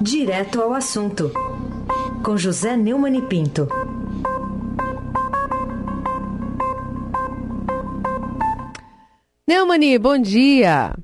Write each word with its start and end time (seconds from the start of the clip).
Direto 0.00 0.62
ao 0.62 0.74
assunto, 0.74 1.32
com 2.22 2.36
José 2.36 2.76
Neumann 2.76 3.18
e 3.18 3.22
Pinto. 3.22 3.66
Neumani, 9.44 9.98
bom 9.98 10.16
dia. 10.16 10.94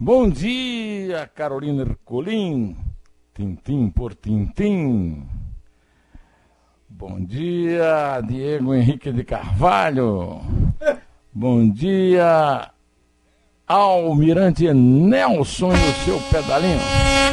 Bom 0.00 0.28
dia, 0.28 1.30
Carolina 1.32 1.82
Ercolim, 1.82 2.76
tintim 3.32 3.88
por 3.88 4.14
tintim. 4.14 5.24
Bom 6.88 7.24
dia, 7.24 8.20
Diego 8.26 8.74
Henrique 8.74 9.12
de 9.12 9.22
Carvalho. 9.22 10.40
Bom 11.32 11.70
dia, 11.70 12.68
Almirante 13.64 14.74
Nelson 14.74 15.70
e 15.70 15.74
o 15.74 16.04
seu 16.04 16.20
pedalinho. 16.32 17.25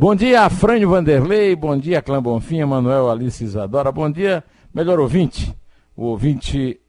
Bom 0.00 0.14
dia, 0.14 0.48
Frânio 0.48 0.88
Vanderlei. 0.88 1.54
Bom 1.54 1.76
dia, 1.76 2.00
Clã 2.00 2.22
Bonfim, 2.22 2.64
Manuel 2.64 3.10
Alice 3.10 3.44
Isadora. 3.44 3.92
Bom 3.92 4.10
dia, 4.10 4.42
melhor 4.72 4.98
ouvinte. 4.98 5.54
O 5.94 6.04
ouvinte 6.04 6.80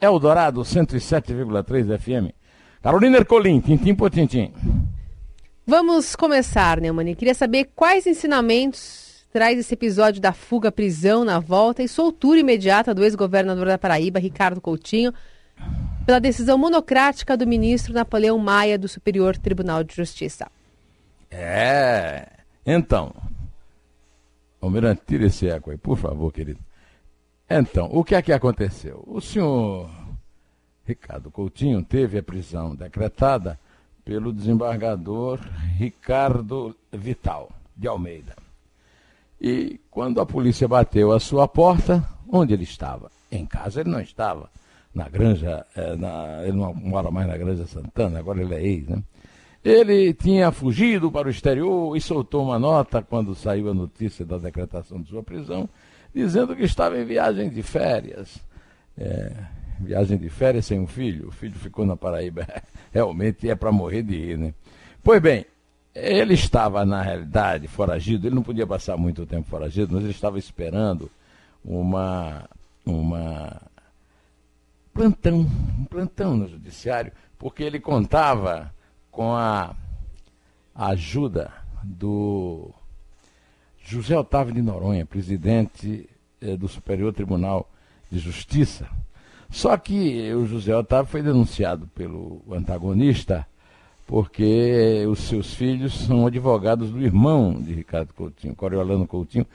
Eldorado 0.00 0.62
107,3 0.62 1.98
FM. 1.98 2.32
Carolina 2.80 3.18
Ercolim, 3.18 3.60
tintim 3.60 3.94
por 3.94 4.08
tintim. 4.10 4.50
Vamos 5.66 6.16
começar, 6.16 6.80
Neumani. 6.80 7.14
Queria 7.14 7.34
saber 7.34 7.68
quais 7.76 8.06
ensinamentos 8.06 9.26
traz 9.30 9.58
esse 9.58 9.74
episódio 9.74 10.22
da 10.22 10.32
fuga, 10.32 10.72
prisão 10.72 11.26
na 11.26 11.38
volta 11.38 11.82
e 11.82 11.86
soltura 11.86 12.40
imediata 12.40 12.94
do 12.94 13.04
ex-governador 13.04 13.66
da 13.66 13.76
Paraíba, 13.76 14.18
Ricardo 14.18 14.58
Coutinho, 14.58 15.12
pela 16.06 16.18
decisão 16.18 16.56
monocrática 16.56 17.36
do 17.36 17.46
ministro 17.46 17.92
Napoleão 17.92 18.38
Maia 18.38 18.78
do 18.78 18.88
Superior 18.88 19.36
Tribunal 19.36 19.84
de 19.84 19.94
Justiça. 19.94 20.46
É, 21.30 22.37
então. 22.72 23.14
Almirante, 24.60 25.02
tira 25.06 25.26
esse 25.26 25.48
eco 25.48 25.70
aí, 25.70 25.76
por 25.76 25.96
favor, 25.96 26.32
querido. 26.32 26.60
Então, 27.48 27.88
o 27.92 28.04
que 28.04 28.14
é 28.14 28.20
que 28.20 28.32
aconteceu? 28.32 29.02
O 29.06 29.20
senhor 29.20 29.88
Ricardo 30.84 31.30
Coutinho 31.30 31.82
teve 31.82 32.18
a 32.18 32.22
prisão 32.22 32.74
decretada 32.74 33.58
pelo 34.04 34.32
desembargador 34.32 35.38
Ricardo 35.76 36.74
Vital 36.92 37.50
de 37.76 37.86
Almeida. 37.88 38.36
E 39.40 39.80
quando 39.90 40.20
a 40.20 40.26
polícia 40.26 40.66
bateu 40.66 41.12
a 41.12 41.20
sua 41.20 41.46
porta, 41.46 42.06
onde 42.28 42.52
ele 42.52 42.64
estava? 42.64 43.10
Em 43.30 43.46
casa 43.46 43.80
ele 43.80 43.90
não 43.90 44.00
estava. 44.00 44.50
Na 44.94 45.08
granja, 45.08 45.64
é, 45.76 45.94
na, 45.94 46.42
ele 46.42 46.56
não 46.56 46.74
mora 46.74 47.10
mais 47.10 47.28
na 47.28 47.36
Granja 47.36 47.66
Santana, 47.66 48.18
agora 48.18 48.40
ele 48.42 48.54
é 48.54 48.62
ex, 48.62 48.88
né? 48.88 49.02
Ele 49.64 50.14
tinha 50.14 50.52
fugido 50.52 51.10
para 51.10 51.28
o 51.28 51.30
exterior 51.30 51.96
e 51.96 52.00
soltou 52.00 52.44
uma 52.44 52.58
nota 52.58 53.02
quando 53.02 53.34
saiu 53.34 53.70
a 53.70 53.74
notícia 53.74 54.24
da 54.24 54.38
decretação 54.38 55.00
de 55.02 55.08
sua 55.08 55.22
prisão, 55.22 55.68
dizendo 56.14 56.54
que 56.54 56.62
estava 56.62 56.98
em 56.98 57.04
viagem 57.04 57.50
de 57.50 57.62
férias. 57.62 58.38
É, 58.96 59.32
viagem 59.80 60.16
de 60.16 60.28
férias 60.28 60.66
sem 60.66 60.78
um 60.78 60.86
filho. 60.86 61.28
O 61.28 61.32
filho 61.32 61.56
ficou 61.56 61.84
na 61.84 61.96
Paraíba. 61.96 62.46
Realmente 62.92 63.48
é 63.50 63.54
para 63.54 63.72
morrer 63.72 64.02
de 64.02 64.16
rir, 64.16 64.38
né? 64.38 64.54
Pois 65.02 65.20
bem, 65.20 65.44
ele 65.94 66.34
estava, 66.34 66.84
na 66.84 67.02
realidade, 67.02 67.66
foragido. 67.66 68.26
Ele 68.26 68.34
não 68.34 68.42
podia 68.42 68.66
passar 68.66 68.96
muito 68.96 69.26
tempo 69.26 69.48
foragido, 69.48 69.94
mas 69.94 70.04
ele 70.04 70.12
estava 70.12 70.38
esperando 70.38 71.10
uma, 71.64 72.48
uma 72.86 73.60
plantão, 74.94 75.40
um 75.78 75.84
plantão 75.84 76.36
no 76.36 76.48
judiciário, 76.48 77.12
porque 77.36 77.62
ele 77.62 77.80
contava 77.80 78.72
com 79.18 79.34
a 79.34 79.74
ajuda 80.76 81.50
do 81.82 82.70
José 83.82 84.16
Otávio 84.16 84.54
de 84.54 84.62
Noronha, 84.62 85.04
presidente 85.04 86.08
eh, 86.40 86.56
do 86.56 86.68
Superior 86.68 87.12
Tribunal 87.12 87.68
de 88.08 88.20
Justiça. 88.20 88.86
Só 89.50 89.76
que 89.76 90.32
o 90.34 90.46
José 90.46 90.72
Otávio 90.72 91.10
foi 91.10 91.20
denunciado 91.20 91.88
pelo 91.96 92.44
antagonista 92.52 93.44
porque 94.06 95.04
os 95.10 95.18
seus 95.18 95.52
filhos 95.52 95.98
são 96.06 96.24
advogados 96.24 96.90
do 96.90 97.02
irmão 97.02 97.60
de 97.60 97.74
Ricardo 97.74 98.14
Coutinho, 98.14 98.54
Coriolano 98.54 99.04
Coutinho, 99.04 99.46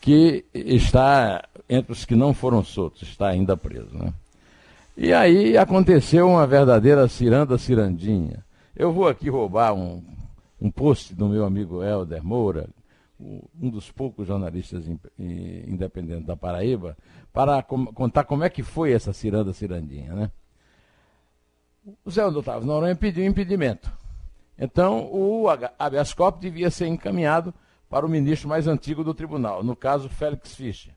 que 0.00 0.44
está 0.52 1.44
entre 1.68 1.92
os 1.92 2.04
que 2.04 2.16
não 2.16 2.34
foram 2.34 2.64
soltos, 2.64 3.02
está 3.02 3.28
ainda 3.28 3.56
preso. 3.56 3.96
Né? 3.96 4.12
E 4.96 5.12
aí 5.12 5.56
aconteceu 5.56 6.28
uma 6.28 6.44
verdadeira 6.44 7.06
ciranda 7.06 7.56
cirandinha. 7.56 8.44
Eu 8.74 8.92
vou 8.92 9.06
aqui 9.06 9.28
roubar 9.28 9.74
um, 9.74 10.02
um 10.60 10.70
post 10.70 11.14
do 11.14 11.28
meu 11.28 11.44
amigo 11.44 11.82
Helder 11.82 12.24
Moura, 12.24 12.68
um 13.20 13.70
dos 13.70 13.90
poucos 13.90 14.26
jornalistas 14.26 14.84
independentes 15.18 16.26
da 16.26 16.36
Paraíba, 16.36 16.96
para 17.32 17.62
contar 17.62 18.24
como 18.24 18.44
é 18.44 18.50
que 18.50 18.62
foi 18.62 18.92
essa 18.92 19.12
ciranda 19.12 19.52
cirandinha. 19.52 20.14
Né? 20.14 20.30
O 22.04 22.10
Zé 22.10 22.24
Otávio 22.24 22.66
Noronha 22.66 22.96
pediu 22.96 23.24
impedimento. 23.24 23.92
Então, 24.58 25.08
o 25.12 25.46
habeas 25.78 26.14
corpus 26.14 26.40
devia 26.40 26.70
ser 26.70 26.86
encaminhado 26.86 27.54
para 27.88 28.06
o 28.06 28.08
ministro 28.08 28.48
mais 28.48 28.66
antigo 28.66 29.04
do 29.04 29.12
tribunal, 29.12 29.62
no 29.62 29.76
caso, 29.76 30.08
Félix 30.08 30.54
Fischer. 30.54 30.94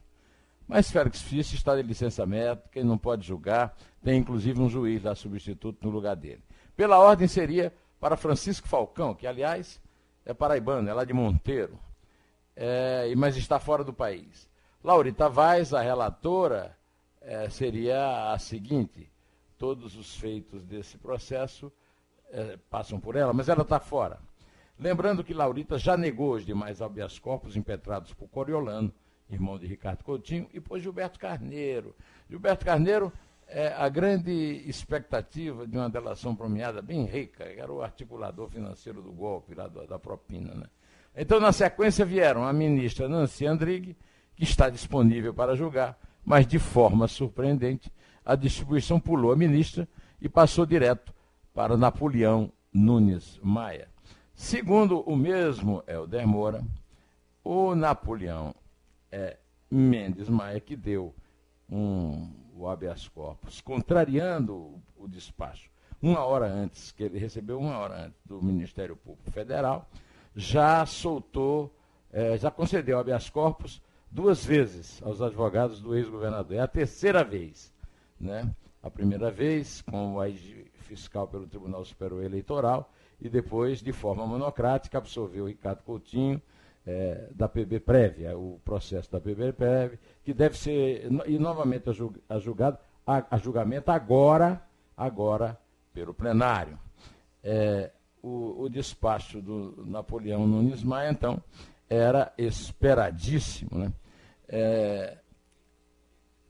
Mas 0.67 0.89
Félix 0.89 1.21
Fischer 1.21 1.55
está 1.55 1.75
de 1.75 1.83
licenciamento, 1.83 2.69
quem 2.71 2.83
não 2.83 2.97
pode 2.97 3.27
julgar, 3.27 3.75
tem 4.03 4.19
inclusive 4.19 4.59
um 4.59 4.69
juiz 4.69 5.03
lá 5.03 5.13
substituto 5.13 5.85
no 5.85 5.91
lugar 5.91 6.15
dele. 6.15 6.41
Pela 6.75 6.99
ordem 6.99 7.27
seria 7.27 7.73
para 7.99 8.17
Francisco 8.17 8.67
Falcão, 8.67 9.13
que 9.13 9.25
aliás 9.25 9.81
é 10.25 10.33
paraibano, 10.33 10.89
é 10.89 10.93
lá 10.93 11.05
de 11.05 11.13
Monteiro, 11.13 11.79
é, 12.55 13.13
mas 13.15 13.37
está 13.37 13.59
fora 13.59 13.83
do 13.83 13.93
país. 13.93 14.49
Laurita 14.83 15.29
Vaz, 15.29 15.73
a 15.73 15.81
relatora, 15.81 16.77
é, 17.21 17.49
seria 17.49 18.31
a 18.31 18.39
seguinte: 18.39 19.11
todos 19.57 19.95
os 19.95 20.15
feitos 20.15 20.63
desse 20.63 20.97
processo 20.97 21.71
é, 22.29 22.57
passam 22.69 22.99
por 22.99 23.15
ela, 23.15 23.33
mas 23.33 23.49
ela 23.49 23.63
está 23.63 23.79
fora. 23.79 24.19
Lembrando 24.77 25.23
que 25.23 25.33
Laurita 25.33 25.77
já 25.77 25.95
negou 25.95 26.33
os 26.33 26.45
demais 26.45 26.81
habeas 26.81 27.17
corpus 27.17 27.55
impetrados 27.55 28.13
por 28.13 28.27
Coriolano, 28.27 28.93
irmão 29.29 29.57
de 29.57 29.65
Ricardo 29.65 30.03
Coutinho, 30.03 30.49
e 30.53 30.59
por 30.59 30.79
Gilberto 30.79 31.17
Carneiro. 31.17 31.95
Gilberto 32.29 32.65
Carneiro 32.65 33.11
é 33.47 33.73
a 33.77 33.87
grande 33.89 34.31
expectativa 34.67 35.67
de 35.67 35.77
uma 35.77 35.89
delação 35.89 36.35
premiada 36.35 36.81
bem 36.81 37.05
rica, 37.05 37.43
era 37.43 37.71
o 37.71 37.81
articulador 37.81 38.49
financeiro 38.49 39.01
do 39.01 39.11
golpe, 39.11 39.53
lá 39.53 39.67
da, 39.67 39.85
da 39.85 39.99
propina. 39.99 40.53
Né? 40.53 40.65
Então, 41.15 41.39
na 41.39 41.51
sequência, 41.51 42.05
vieram 42.05 42.43
a 42.43 42.51
ministra 42.51 43.07
Nancy 43.07 43.45
Andrighi, 43.45 43.95
que 44.35 44.43
está 44.43 44.69
disponível 44.69 45.33
para 45.33 45.55
julgar, 45.55 45.97
mas 46.23 46.45
de 46.45 46.59
forma 46.59 47.07
surpreendente, 47.07 47.91
a 48.25 48.35
distribuição 48.35 48.99
pulou 48.99 49.31
a 49.31 49.35
ministra 49.35 49.87
e 50.19 50.27
passou 50.27 50.65
direto 50.65 51.13
para 51.53 51.77
Napoleão 51.77 52.51
Nunes 52.73 53.39
Maia. 53.41 53.87
Segundo 54.33 54.99
o 55.01 55.15
mesmo 55.15 55.83
Helder 55.87 56.27
Moura, 56.27 56.63
o 57.43 57.75
Napoleão 57.75 58.53
é, 59.11 59.37
Mendes 59.71 60.27
Maia 60.27 60.59
que 60.59 60.75
deu 60.75 61.15
um 61.69 62.29
o 62.55 62.67
habeas 62.67 63.07
corpus, 63.09 63.59
contrariando 63.59 64.81
o, 64.95 65.07
despacho, 65.07 65.69
uma 66.01 66.23
hora 66.23 66.45
antes, 66.45 66.91
que 66.91 67.03
ele 67.03 67.19
recebeu 67.19 67.59
uma 67.59 67.77
hora 67.77 68.05
antes 68.05 68.19
do 68.25 68.41
Ministério 68.41 68.95
Público 68.95 69.29
Federal, 69.31 69.89
já 70.35 70.85
soltou, 70.85 71.73
é, 72.11 72.37
já 72.37 72.49
concedeu 72.49 72.97
habeas 72.97 73.29
corpus 73.29 73.81
duas 74.09 74.45
vezes 74.45 75.01
aos 75.03 75.21
advogados 75.21 75.81
do 75.81 75.95
ex-governador. 75.95 76.57
É 76.57 76.59
a 76.59 76.67
terceira 76.67 77.23
vez. 77.23 77.73
Né? 78.19 78.49
A 78.81 78.89
primeira 78.89 79.29
vez 79.29 79.81
com 79.81 80.19
AIG 80.19 80.71
fiscal 80.85 81.27
pelo 81.27 81.47
Tribunal 81.47 81.83
Superior 81.83 82.23
Eleitoral 82.23 82.91
e 83.19 83.29
depois, 83.29 83.81
de 83.81 83.91
forma 83.91 84.25
monocrática, 84.25 84.97
absolveu 84.97 85.47
Ricardo 85.47 85.83
Coutinho, 85.83 86.41
é, 86.85 87.29
da 87.33 87.47
PB 87.47 87.79
Prévia, 87.79 88.37
o 88.37 88.59
processo 88.63 89.11
da 89.11 89.19
PB 89.19 89.53
Prévia, 89.53 89.99
que 90.23 90.33
deve 90.33 90.57
ser 90.57 91.07
e 91.25 91.39
novamente 91.39 91.89
a, 92.29 92.39
julgado, 92.39 92.77
a, 93.05 93.25
a 93.31 93.37
julgamento 93.37 93.91
agora, 93.91 94.61
agora 94.95 95.57
pelo 95.93 96.13
plenário. 96.13 96.77
É, 97.43 97.91
o, 98.21 98.63
o, 98.63 98.69
despacho 98.69 99.41
do 99.41 99.83
Napoleão 99.85 100.47
Nunes 100.47 100.83
Maia, 100.83 101.11
então, 101.11 101.41
era 101.89 102.33
esperadíssimo. 102.37 103.77
Né? 103.77 103.93
É, 104.47 105.17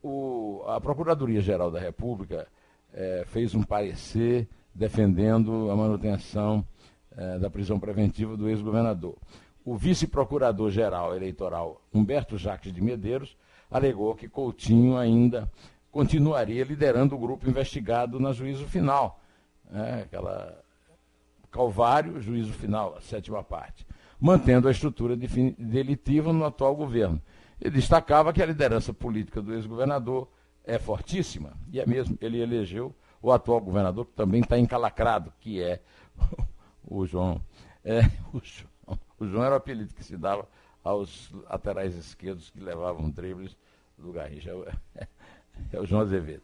o, 0.02 0.62
a 0.66 0.80
Procuradoria-Geral 0.80 1.70
da 1.70 1.78
República 1.78 2.46
é, 2.92 3.24
fez 3.26 3.54
um 3.54 3.62
parecer 3.62 4.48
defendendo 4.74 5.70
a 5.70 5.76
manutenção 5.76 6.66
é, 7.14 7.38
da 7.38 7.50
prisão 7.50 7.78
preventiva 7.78 8.36
do 8.36 8.48
ex-governador 8.48 9.16
o 9.66 9.76
vice-procurador-geral 9.76 11.16
eleitoral 11.16 11.82
Humberto 11.92 12.38
Jacques 12.38 12.72
de 12.72 12.80
Medeiros 12.80 13.36
alegou 13.68 14.14
que 14.14 14.28
Coutinho 14.28 14.96
ainda 14.96 15.50
continuaria 15.90 16.62
liderando 16.62 17.16
o 17.16 17.18
grupo 17.18 17.50
investigado 17.50 18.20
na 18.20 18.32
juízo 18.32 18.64
final. 18.66 19.20
Né? 19.68 20.02
Aquela 20.04 20.56
Calvário, 21.50 22.20
juízo 22.20 22.52
final, 22.52 22.94
a 22.96 23.00
sétima 23.00 23.42
parte, 23.42 23.84
mantendo 24.20 24.68
a 24.68 24.70
estrutura 24.70 25.16
delitiva 25.16 26.32
no 26.32 26.44
atual 26.44 26.76
governo. 26.76 27.20
Ele 27.60 27.74
destacava 27.74 28.32
que 28.32 28.42
a 28.42 28.46
liderança 28.46 28.92
política 28.92 29.42
do 29.42 29.52
ex-governador 29.52 30.28
é 30.64 30.78
fortíssima, 30.78 31.54
e 31.72 31.80
é 31.80 31.86
mesmo, 31.86 32.16
ele 32.20 32.40
elegeu 32.40 32.94
o 33.22 33.32
atual 33.32 33.60
governador, 33.60 34.04
que 34.06 34.12
também 34.12 34.42
está 34.42 34.58
encalacrado, 34.58 35.32
que 35.40 35.60
é 35.60 35.80
o 36.86 37.04
João. 37.06 37.40
É, 37.82 38.02
o 38.32 38.40
João. 38.44 38.75
O 39.18 39.26
João 39.26 39.44
era 39.44 39.54
o 39.54 39.58
apelido 39.58 39.94
que 39.94 40.04
se 40.04 40.16
dava 40.16 40.48
aos 40.84 41.30
laterais 41.50 41.94
esquerdos 41.96 42.50
que 42.50 42.60
levavam 42.60 43.10
dribles 43.10 43.56
do 43.98 44.12
Garrincha. 44.12 44.50
É, 44.94 45.06
é 45.72 45.80
o 45.80 45.86
João 45.86 46.02
Azevedo. 46.02 46.42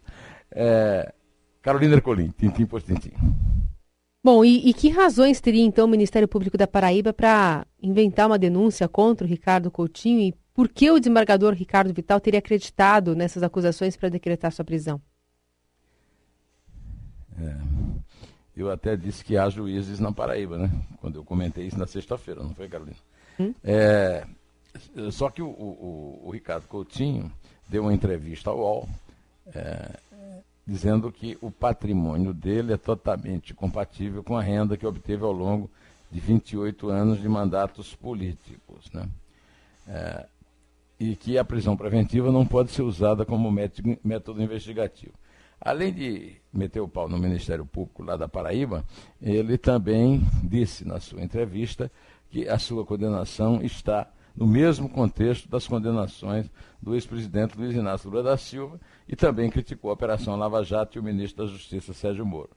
É, 0.50 1.12
Carolina 1.60 1.94
Ercolim, 1.94 2.30
tintim 2.30 2.66
por 2.66 2.82
tintim. 2.82 3.12
Bom, 4.24 4.44
e, 4.44 4.69
e, 4.69 4.72
que 4.72 4.88
razões 4.88 5.40
teria 5.40 5.64
então 5.64 5.84
o 5.84 5.88
Ministério 5.88 6.28
Público 6.28 6.56
da 6.56 6.66
Paraíba 6.66 7.12
para 7.12 7.66
inventar 7.82 8.28
uma 8.28 8.38
denúncia 8.38 8.88
contra 8.88 9.26
o 9.26 9.28
Ricardo 9.28 9.70
Coutinho 9.70 10.20
e 10.20 10.32
por 10.54 10.69
que 10.69 10.90
o 10.90 10.98
desembargador 10.98 11.54
Ricardo 11.54 11.92
Vital 11.92 12.20
teria 12.20 12.38
acreditado 12.38 13.16
nessas 13.16 13.42
acusações 13.42 13.96
para 13.96 14.08
decretar 14.08 14.52
sua 14.52 14.64
prisão? 14.64 15.00
É, 17.36 17.71
eu 18.62 18.70
até 18.70 18.96
disse 18.96 19.24
que 19.24 19.36
há 19.36 19.48
juízes 19.48 20.00
na 20.00 20.12
Paraíba, 20.12 20.56
né? 20.56 20.70
Quando 21.00 21.16
eu 21.16 21.24
comentei 21.24 21.66
isso 21.66 21.78
na 21.78 21.86
sexta-feira, 21.86 22.42
não 22.42 22.54
foi, 22.54 22.68
Carolina? 22.68 22.96
Hum? 23.38 23.54
É, 23.62 24.26
só 25.10 25.30
que 25.30 25.42
o, 25.42 25.48
o, 25.48 26.22
o, 26.24 26.30
Ricardo 26.30 26.66
Coutinho 26.66 27.30
deu 27.68 27.82
uma 27.82 27.94
entrevista 27.94 28.50
ao 28.50 28.58
UOL 28.58 28.88
é, 29.54 29.98
dizendo 30.66 31.10
que 31.10 31.36
o 31.40 31.50
patrimônio 31.50 32.32
dele 32.32 32.72
é 32.72 32.76
totalmente 32.76 33.52
compatível 33.54 34.22
com 34.22 34.36
a 34.36 34.42
renda 34.42 34.76
que 34.76 34.86
obteve 34.86 35.24
ao 35.24 35.32
longo 35.32 35.70
de 36.10 36.20
28 36.20 36.88
anos 36.88 37.20
de 37.20 37.28
mandatos 37.28 37.94
políticos. 37.94 38.90
Né? 38.92 39.08
É, 39.88 40.26
e 41.00 41.16
que 41.16 41.36
a 41.36 41.44
prisão 41.44 41.76
preventiva 41.76 42.30
não 42.30 42.46
pode 42.46 42.70
ser 42.70 42.82
usada 42.82 43.24
como 43.24 43.50
método, 43.50 43.98
método 44.04 44.42
investigativo. 44.42 45.12
Além 45.64 45.92
de 45.92 46.32
meter 46.52 46.80
o 46.80 46.88
pau 46.88 47.08
no 47.08 47.16
Ministério 47.16 47.64
Público 47.64 48.02
lá 48.02 48.16
da 48.16 48.28
Paraíba, 48.28 48.84
ele 49.20 49.56
também 49.56 50.20
disse 50.42 50.84
na 50.84 50.98
sua 50.98 51.22
entrevista 51.22 51.90
que 52.30 52.48
a 52.48 52.58
sua 52.58 52.84
condenação 52.84 53.62
está 53.62 54.08
no 54.36 54.44
mesmo 54.44 54.88
contexto 54.88 55.48
das 55.48 55.68
condenações 55.68 56.50
do 56.80 56.94
ex-presidente 56.94 57.56
Luiz 57.56 57.76
Inácio 57.76 58.10
Lula 58.10 58.24
da 58.24 58.36
Silva 58.36 58.80
e 59.06 59.14
também 59.14 59.50
criticou 59.50 59.90
a 59.90 59.94
Operação 59.94 60.34
Lava 60.34 60.64
Jato 60.64 60.98
e 60.98 61.00
o 61.00 61.02
ministro 61.02 61.44
da 61.44 61.52
Justiça 61.52 61.92
Sérgio 61.92 62.26
Moro. 62.26 62.50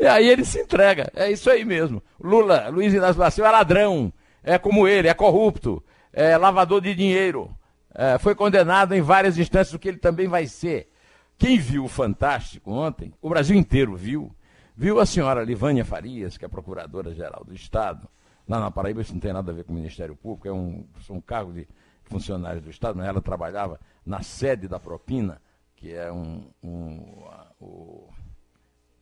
e 0.00 0.06
aí 0.06 0.28
ele 0.28 0.44
se 0.44 0.60
entrega, 0.60 1.08
é 1.14 1.30
isso 1.30 1.48
aí 1.48 1.64
mesmo. 1.64 2.02
Lula, 2.20 2.68
Luiz 2.68 2.92
Inácio 2.92 3.14
Lula 3.14 3.26
da 3.26 3.30
Silva 3.30 3.48
é 3.48 3.52
ladrão, 3.52 4.12
é 4.42 4.58
como 4.58 4.88
ele, 4.88 5.06
é 5.06 5.14
corrupto, 5.14 5.80
é 6.12 6.36
lavador 6.36 6.80
de 6.80 6.96
dinheiro, 6.96 7.54
é, 7.94 8.18
foi 8.18 8.34
condenado 8.34 8.94
em 8.94 9.00
várias 9.00 9.38
instâncias, 9.38 9.74
o 9.74 9.78
que 9.78 9.88
ele 9.88 9.98
também 9.98 10.28
vai 10.28 10.46
ser. 10.46 10.90
Quem 11.36 11.58
viu 11.58 11.84
o 11.84 11.88
Fantástico 11.88 12.70
ontem, 12.72 13.12
o 13.22 13.28
Brasil 13.28 13.56
inteiro 13.56 13.96
viu, 13.96 14.34
viu 14.76 15.00
a 15.00 15.06
senhora 15.06 15.44
Livânia 15.44 15.84
Farias, 15.84 16.36
que 16.36 16.44
é 16.44 16.48
procuradora-geral 16.48 17.44
do 17.44 17.54
Estado, 17.54 18.08
lá 18.48 18.58
na 18.58 18.70
Paraíba, 18.70 19.02
isso 19.02 19.12
não 19.12 19.20
tem 19.20 19.32
nada 19.32 19.52
a 19.52 19.54
ver 19.54 19.64
com 19.64 19.72
o 19.72 19.76
Ministério 19.76 20.16
Público, 20.16 20.48
é 20.48 20.52
um, 20.52 20.84
um 21.10 21.20
cargo 21.20 21.52
de 21.52 21.68
funcionários 22.04 22.64
do 22.64 22.70
Estado, 22.70 22.96
mas 22.96 23.06
ela 23.06 23.20
trabalhava 23.20 23.78
na 24.04 24.22
sede 24.22 24.66
da 24.66 24.80
Propina, 24.80 25.40
que 25.76 25.92
é 25.92 26.10
um, 26.10 26.44
um 26.62 27.28
o 27.60 28.08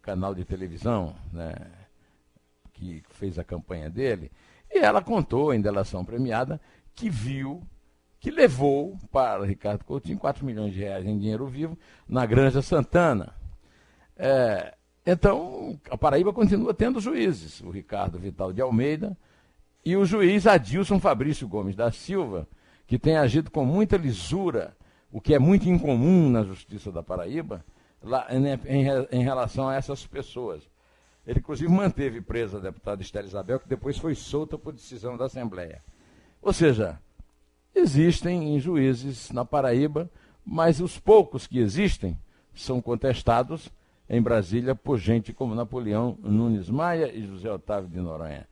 canal 0.02 0.34
de 0.34 0.44
televisão 0.44 1.14
né, 1.32 1.54
que 2.72 3.02
fez 3.10 3.38
a 3.38 3.44
campanha 3.44 3.88
dele, 3.88 4.30
e 4.70 4.78
ela 4.78 5.02
contou 5.02 5.54
em 5.54 5.60
delação 5.60 6.04
premiada 6.04 6.60
que 6.94 7.08
viu, 7.08 7.62
que 8.26 8.30
levou 8.32 8.98
para 9.12 9.46
Ricardo 9.46 9.84
Coutinho 9.84 10.18
4 10.18 10.44
milhões 10.44 10.74
de 10.74 10.80
reais 10.80 11.06
em 11.06 11.16
dinheiro 11.16 11.46
vivo 11.46 11.78
na 12.08 12.26
Granja 12.26 12.60
Santana. 12.60 13.32
É, 14.16 14.74
então, 15.06 15.78
a 15.88 15.96
Paraíba 15.96 16.32
continua 16.32 16.74
tendo 16.74 16.98
juízes, 16.98 17.60
o 17.60 17.70
Ricardo 17.70 18.18
Vital 18.18 18.52
de 18.52 18.60
Almeida 18.60 19.16
e 19.84 19.96
o 19.96 20.04
juiz 20.04 20.44
Adilson 20.44 20.98
Fabrício 20.98 21.46
Gomes 21.46 21.76
da 21.76 21.92
Silva, 21.92 22.48
que 22.84 22.98
tem 22.98 23.16
agido 23.16 23.48
com 23.48 23.64
muita 23.64 23.96
lisura, 23.96 24.76
o 25.12 25.20
que 25.20 25.32
é 25.32 25.38
muito 25.38 25.68
incomum 25.68 26.28
na 26.28 26.42
Justiça 26.42 26.90
da 26.90 27.04
Paraíba, 27.04 27.64
lá, 28.02 28.26
em, 28.28 29.18
em, 29.20 29.22
relação 29.22 29.68
a 29.68 29.76
essas 29.76 30.04
pessoas. 30.04 30.68
Ele, 31.24 31.38
inclusive, 31.38 31.70
manteve 31.70 32.20
presa 32.20 32.58
a 32.58 32.60
deputada 32.60 33.00
Estela 33.00 33.28
Isabel, 33.28 33.60
que 33.60 33.68
depois 33.68 33.96
foi 33.96 34.16
solta 34.16 34.58
por 34.58 34.72
decisão 34.72 35.16
da 35.16 35.26
Assembleia. 35.26 35.80
Ou 36.42 36.52
seja, 36.52 36.98
existem 37.78 38.58
juízes 38.58 39.30
na 39.30 39.44
Paraíba, 39.44 40.10
mas 40.44 40.80
os 40.80 40.98
poucos 40.98 41.46
que 41.46 41.58
existem 41.58 42.18
são 42.54 42.80
contestados 42.80 43.70
em 44.08 44.22
Brasília 44.22 44.74
por 44.74 44.98
gente 44.98 45.32
como 45.32 45.54
Napoleão 45.54 46.16
Nunes 46.22 46.70
Maia 46.70 47.12
e 47.12 47.26
José 47.26 47.50
Otávio 47.50 47.88
de 47.88 48.00
Noronha. 48.00 48.46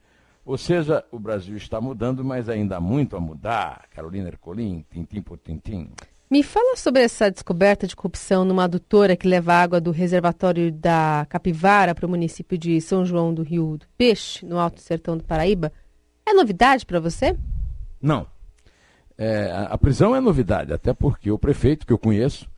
Ou 0.45 0.57
seja, 0.57 1.03
o 1.11 1.17
Brasil 1.17 1.57
está 1.57 1.81
mudando, 1.81 2.23
mas 2.23 2.47
ainda 2.47 2.77
há 2.77 2.81
muito 2.81 3.15
a 3.15 3.19
mudar. 3.19 3.87
Carolina 3.89 4.27
Ercolim, 4.27 4.85
tintim 4.91 5.21
por 5.21 5.39
tintim. 5.39 5.89
Me 6.29 6.43
fala 6.43 6.75
sobre 6.75 7.01
essa 7.01 7.31
descoberta 7.31 7.87
de 7.87 7.95
corrupção 7.95 8.45
numa 8.45 8.65
adutora 8.65 9.15
que 9.15 9.27
leva 9.27 9.53
água 9.53 9.79
do 9.79 9.91
reservatório 9.91 10.71
da 10.71 11.25
Capivara 11.29 11.95
para 11.95 12.05
o 12.05 12.09
município 12.09 12.57
de 12.57 12.79
São 12.81 13.05
João 13.05 13.33
do 13.33 13.41
Rio 13.41 13.77
do 13.77 13.85
Peixe, 13.97 14.45
no 14.45 14.59
Alto 14.59 14.81
Sertão 14.81 15.17
do 15.17 15.23
Paraíba. 15.23 15.71
É 16.27 16.33
novidade 16.33 16.85
para 16.85 16.99
você? 16.99 17.35
Não. 18.01 18.27
É, 19.17 19.51
a, 19.69 19.77
prisão 19.77 20.15
é 20.15 20.19
novidade, 20.19 20.73
até 20.73 20.93
porque 20.93 21.31
o 21.31 21.39
prefeito 21.39 21.85
que 21.85 21.93
eu 21.93 21.97
conheço, 21.97 22.49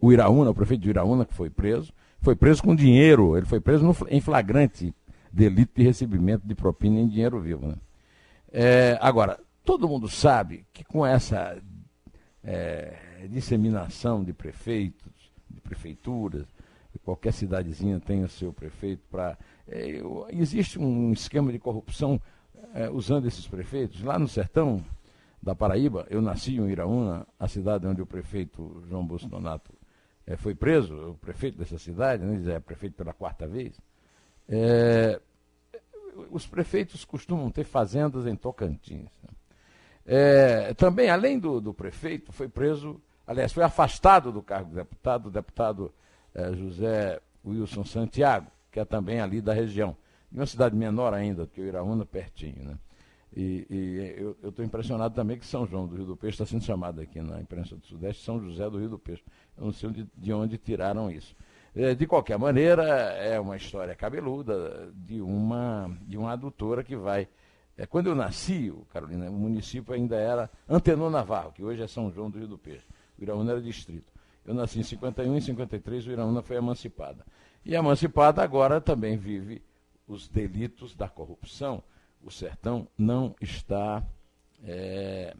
o 0.00 0.12
Iraúna, 0.12 0.50
o 0.50 0.54
prefeito 0.54 0.82
de 0.82 0.90
Iraúna, 0.90 1.24
que 1.24 1.34
foi 1.34 1.50
preso, 1.50 1.92
foi 2.20 2.34
preso 2.34 2.62
com 2.62 2.74
dinheiro, 2.74 3.36
ele 3.36 3.46
foi 3.46 3.60
preso 3.60 3.84
no, 3.84 3.94
em 4.08 4.20
flagrante 4.20 4.94
delito 5.30 5.72
de 5.76 5.82
recebimento 5.82 6.46
de 6.46 6.54
propina 6.54 6.98
em 6.98 7.06
dinheiro 7.06 7.38
vivo. 7.40 7.66
Né? 7.66 7.74
É, 8.50 8.98
agora, 9.00 9.38
todo 9.62 9.88
mundo 9.88 10.08
sabe 10.08 10.66
que 10.72 10.82
com 10.84 11.04
essa 11.04 11.60
é, 12.42 12.94
disseminação 13.28 14.24
de 14.24 14.32
prefeitos, 14.32 15.12
de 15.50 15.60
prefeituras, 15.60 16.46
qualquer 17.06 17.32
cidadezinha 17.32 18.00
tem 18.00 18.24
o 18.24 18.28
seu 18.28 18.52
prefeito 18.52 19.02
para. 19.08 19.38
É, 19.68 20.02
existe 20.30 20.76
um 20.76 21.12
esquema 21.12 21.52
de 21.52 21.58
corrupção 21.58 22.20
é, 22.74 22.90
usando 22.90 23.26
esses 23.28 23.46
prefeitos. 23.46 24.02
Lá 24.02 24.18
no 24.18 24.26
sertão 24.26 24.84
da 25.46 25.54
Paraíba, 25.54 26.04
eu 26.10 26.20
nasci 26.20 26.56
em 26.56 26.68
Iraúna, 26.68 27.24
a 27.38 27.46
cidade 27.46 27.86
onde 27.86 28.02
o 28.02 28.06
prefeito 28.06 28.82
João 28.88 29.06
Bolsonaro 29.06 29.62
é, 30.26 30.36
foi 30.36 30.56
preso, 30.56 31.10
o 31.10 31.14
prefeito 31.14 31.56
dessa 31.56 31.78
cidade, 31.78 32.24
né, 32.24 32.52
é 32.52 32.58
prefeito 32.58 32.96
pela 32.96 33.12
quarta 33.12 33.46
vez. 33.46 33.80
É, 34.48 35.20
os 36.32 36.48
prefeitos 36.48 37.04
costumam 37.04 37.48
ter 37.48 37.62
fazendas 37.62 38.26
em 38.26 38.34
Tocantins. 38.34 39.08
É, 40.04 40.74
também, 40.74 41.10
além 41.10 41.38
do, 41.38 41.60
do, 41.60 41.72
prefeito, 41.72 42.32
foi 42.32 42.48
preso, 42.48 43.00
aliás, 43.24 43.52
foi 43.52 43.62
afastado 43.62 44.32
do 44.32 44.42
cargo 44.42 44.70
de 44.70 44.74
deputado, 44.74 45.26
o 45.26 45.30
deputado 45.30 45.94
é, 46.34 46.52
José 46.54 47.20
Wilson 47.46 47.84
Santiago, 47.84 48.50
que 48.72 48.80
é 48.80 48.84
também 48.84 49.20
ali 49.20 49.40
da 49.40 49.52
região 49.52 49.96
de 50.28 50.40
uma 50.40 50.46
cidade 50.46 50.74
menor 50.74 51.14
ainda, 51.14 51.46
que 51.46 51.60
o 51.60 51.64
Iraúna, 51.64 52.04
pertinho. 52.04 52.64
Né? 52.64 52.76
E, 53.34 53.66
e 53.68 54.14
eu 54.18 54.36
estou 54.48 54.64
impressionado 54.64 55.14
também 55.14 55.38
que 55.38 55.46
São 55.46 55.66
João 55.66 55.86
do 55.86 55.96
Rio 55.96 56.06
do 56.06 56.16
Peixe 56.16 56.34
está 56.34 56.46
sendo 56.46 56.64
chamado 56.64 57.00
aqui 57.00 57.20
na 57.20 57.40
imprensa 57.40 57.76
do 57.76 57.84
Sudeste 57.84 58.24
São 58.24 58.40
José 58.40 58.68
do 58.70 58.78
Rio 58.78 58.90
do 58.90 58.98
Peixe. 58.98 59.22
Eu 59.56 59.64
não 59.64 59.72
sei 59.72 59.90
de, 59.90 60.06
de 60.16 60.32
onde 60.32 60.56
tiraram 60.56 61.10
isso. 61.10 61.34
É, 61.74 61.94
de 61.94 62.06
qualquer 62.06 62.38
maneira, 62.38 62.84
é 62.84 63.38
uma 63.38 63.56
história 63.56 63.94
cabeluda 63.94 64.90
de 64.94 65.20
uma, 65.20 65.94
de 66.06 66.16
uma 66.16 66.32
adutora 66.32 66.82
que 66.82 66.96
vai. 66.96 67.28
É, 67.76 67.84
quando 67.84 68.06
eu 68.06 68.14
nasci, 68.14 68.72
Carolina, 68.90 69.28
o 69.28 69.34
município 69.34 69.92
ainda 69.92 70.16
era 70.16 70.50
Antenor 70.66 71.10
Navarro, 71.10 71.52
que 71.52 71.62
hoje 71.62 71.82
é 71.82 71.86
São 71.86 72.10
João 72.10 72.30
do 72.30 72.38
Rio 72.38 72.48
do 72.48 72.56
Peixe. 72.56 72.86
O 73.18 73.22
Iraúna 73.22 73.52
era 73.52 73.60
distrito. 73.60 74.10
Eu 74.46 74.54
nasci 74.54 74.78
em 74.78 74.82
51 74.82 75.36
e 75.36 75.42
53 75.42 76.06
o 76.06 76.12
Iraúna 76.12 76.40
foi 76.40 76.56
emancipada. 76.56 77.26
E 77.62 77.74
emancipada 77.74 78.42
agora 78.42 78.80
também 78.80 79.18
vive 79.18 79.60
os 80.06 80.28
delitos 80.28 80.94
da 80.94 81.08
corrupção, 81.08 81.82
o 82.26 82.30
sertão 82.30 82.88
não 82.98 83.36
está 83.40 84.04
é, 84.64 85.34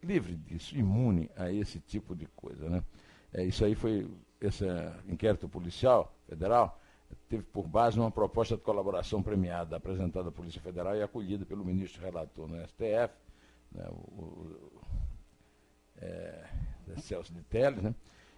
livre 0.00 0.36
disso, 0.36 0.76
imune 0.78 1.28
a 1.36 1.52
esse 1.52 1.80
tipo 1.80 2.14
de 2.14 2.26
coisa. 2.26 2.70
Né? 2.70 2.84
É, 3.32 3.44
isso 3.44 3.64
aí 3.64 3.74
foi, 3.74 4.08
esse 4.40 4.64
inquérito 5.08 5.48
policial 5.48 6.14
federal 6.28 6.80
teve 7.28 7.42
por 7.42 7.66
base 7.66 7.98
uma 7.98 8.10
proposta 8.10 8.56
de 8.56 8.62
colaboração 8.62 9.20
premiada 9.20 9.76
apresentada 9.76 10.28
à 10.28 10.32
Polícia 10.32 10.60
Federal 10.60 10.96
e 10.96 11.02
acolhida 11.02 11.44
pelo 11.44 11.64
ministro 11.64 12.00
relator 12.00 12.46
no 12.46 12.56
STF, 12.66 13.12
né, 13.72 13.84
o, 13.90 14.22
o 14.22 14.56
é, 15.98 16.44
Celso 16.98 17.34
de 17.34 17.42
Teles, 17.42 17.82
né, 17.82 17.94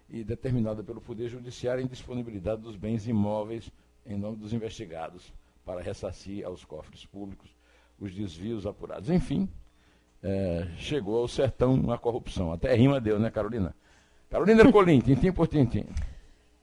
e 0.09 0.25
determinada 0.25 0.83
pelo 0.83 1.03
Poder 1.03 1.29
Judiciário 1.29 1.85
em 1.85 1.87
disponibilidade 1.87 2.63
dos 2.63 2.77
bens 2.77 3.07
imóveis 3.07 3.71
em 4.07 4.17
nome 4.17 4.39
dos 4.39 4.53
investigados 4.53 5.33
para 5.65 5.81
ressarcir 5.81 6.45
aos 6.45 6.65
cofres 6.65 7.07
públicos 7.07 7.51
os 7.99 8.15
desvios 8.15 8.67
apurados. 8.67 9.09
Enfim, 9.09 9.49
é, 10.23 10.67
chegou 10.77 11.19
ao 11.19 11.29
sertão 11.29 11.91
a 11.91 11.99
corrupção. 11.99 12.53
Até 12.53 12.75
rima 12.75 13.01
deu, 13.01 13.19
né, 13.19 13.31
Carolina? 13.31 13.75
Carolina 14.31 14.63
Ercolim, 14.63 15.01
tintim 15.03 15.33
por 15.33 15.49
tintim. 15.49 15.87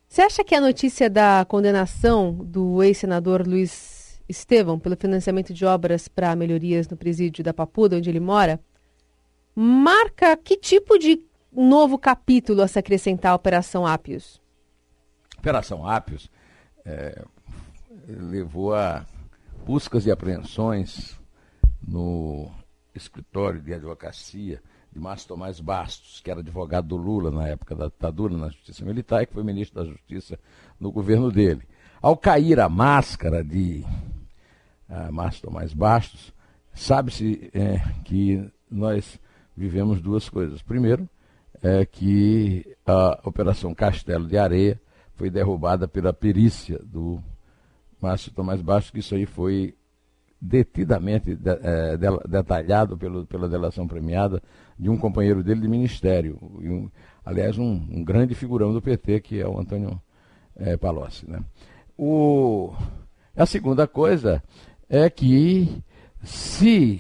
Você 0.08 0.22
acha 0.22 0.43
que 0.43 0.53
a 0.53 0.62
notícia 0.62 1.10
da 1.10 1.46
condenação 1.46 2.34
do 2.34 2.84
ex-senador 2.84 3.48
Luiz 3.48 4.22
Estevão 4.27 4.77
pelo 4.77 4.98
financiamento 4.98 5.53
de 5.53 5.65
obras 5.65 6.08
para 6.08 6.36
melhorias 6.36 6.88
no 6.88 6.98
presídio 6.98 7.43
da 7.43 7.53
Papuda, 7.53 7.98
onde 7.98 8.10
ele 8.10 8.20
mora, 8.20 8.60
marca 9.55 10.36
que 10.36 10.58
tipo 10.58 10.98
de 10.98 11.22
novo 11.51 11.98
capítulo 11.98 12.62
a 12.62 12.67
se 12.67 12.79
acrescentar 12.79 13.31
à 13.31 13.36
Operação 13.36 13.86
Ápios? 13.86 14.41
Operação 15.38 15.88
Ápios 15.88 16.29
é, 16.86 17.24
levou 18.07 18.74
a 18.74 19.05
buscas 19.65 20.05
e 20.05 20.12
apreensões 20.12 21.19
no 21.86 22.51
escritório 22.93 23.62
de 23.62 23.74
advocacia 23.74 24.62
de 24.91 25.00
Márcio 25.00 25.29
Tomás 25.29 25.60
Bastos, 25.60 26.19
que 26.21 26.29
era 26.29 26.41
advogado 26.41 26.88
do 26.88 26.98
Lula 26.98 27.31
na 27.31 27.48
época 27.48 27.75
da 27.75 27.86
ditadura 27.86 28.36
na 28.36 28.50
Justiça 28.50 28.83
Militar 28.83 29.24
e 29.24 29.25
que 29.25 29.33
foi 29.33 29.43
ministro 29.43 29.81
da 29.81 29.89
Justiça 29.89 30.38
no 30.79 30.91
governo 30.91 31.31
dele. 31.31 31.62
Ao 32.01 32.17
cair 32.17 32.60
a 32.60 32.67
máscara 32.67 33.43
de 33.43 33.86
uh, 34.89 35.12
Márcio 35.12 35.43
Tomás 35.43 35.74
Bastos, 35.74 36.33
sabe-se 36.74 37.50
é, 37.53 37.77
que 38.03 38.51
nós 38.69 39.19
vivemos 39.55 40.01
duas 40.01 40.27
coisas. 40.27 40.62
Primeiro, 40.62 41.07
é 41.62 41.86
que 41.86 42.75
a 42.86 43.19
Operação 43.24 43.74
Castelo 43.74 44.27
de 44.27 44.38
Areia 44.38 44.81
foi 45.15 45.29
derrubada 45.29 45.88
pela 45.88 46.12
perícia 46.12 46.79
do 46.83 47.21
Márcio 48.01 48.31
Tomás 48.31 48.62
Bastos, 48.62 48.91
que 48.91 49.00
isso 49.00 49.15
aí 49.15 49.25
foi 49.25 49.75
detidamente 50.41 51.36
de, 51.36 51.50
é, 51.50 51.98
de, 51.98 52.08
detalhado 52.27 52.98
pelo, 52.98 53.25
pela 53.27 53.48
delação 53.48 53.88
premiada 53.88 54.41
de 54.77 54.89
um 54.89 54.98
companheiro 54.98 55.43
dele 55.43 55.62
de 55.62 55.67
ministério, 55.67 56.39
um, 56.41 56.89
aliás, 57.24 57.60
um, 57.60 57.74
um, 57.91 58.03
grande 58.03 58.34
figurão 58.34 58.74
do 58.74 58.81
PT, 58.81 59.20
que 59.22 59.39
é 59.39 59.48
o 59.48 59.60
Antônio 59.60 60.01
é, 60.55 60.75
Palocci. 60.75 61.29
Né? 61.29 61.43
O, 61.96 62.74
a 63.36 63.46
segunda 63.46 63.88
coisa 63.88 64.41
é 64.89 65.08
que 65.10 65.84
se 66.24 67.00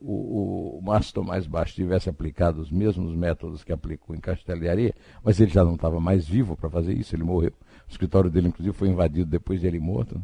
o, 0.00 0.78
o 0.78 0.82
Márcio 0.82 1.14
Tomás 1.14 1.46
Baixo 1.46 1.74
tivesse 1.74 2.08
aplicado 2.08 2.60
os 2.60 2.70
mesmos 2.70 3.14
métodos 3.14 3.62
que 3.62 3.72
aplicou 3.72 4.16
em 4.16 4.20
Castelharia, 4.20 4.94
mas 5.22 5.38
ele 5.38 5.50
já 5.50 5.62
não 5.62 5.74
estava 5.74 6.00
mais 6.00 6.26
vivo 6.26 6.56
para 6.56 6.70
fazer 6.70 6.94
isso, 6.94 7.14
ele 7.14 7.24
morreu. 7.24 7.52
O 7.88 7.90
escritório 7.90 8.30
dele, 8.30 8.48
inclusive, 8.48 8.76
foi 8.76 8.88
invadido 8.88 9.30
depois 9.30 9.60
de 9.60 9.66
ele 9.66 9.78
morto. 9.78 10.16
Né? 10.16 10.22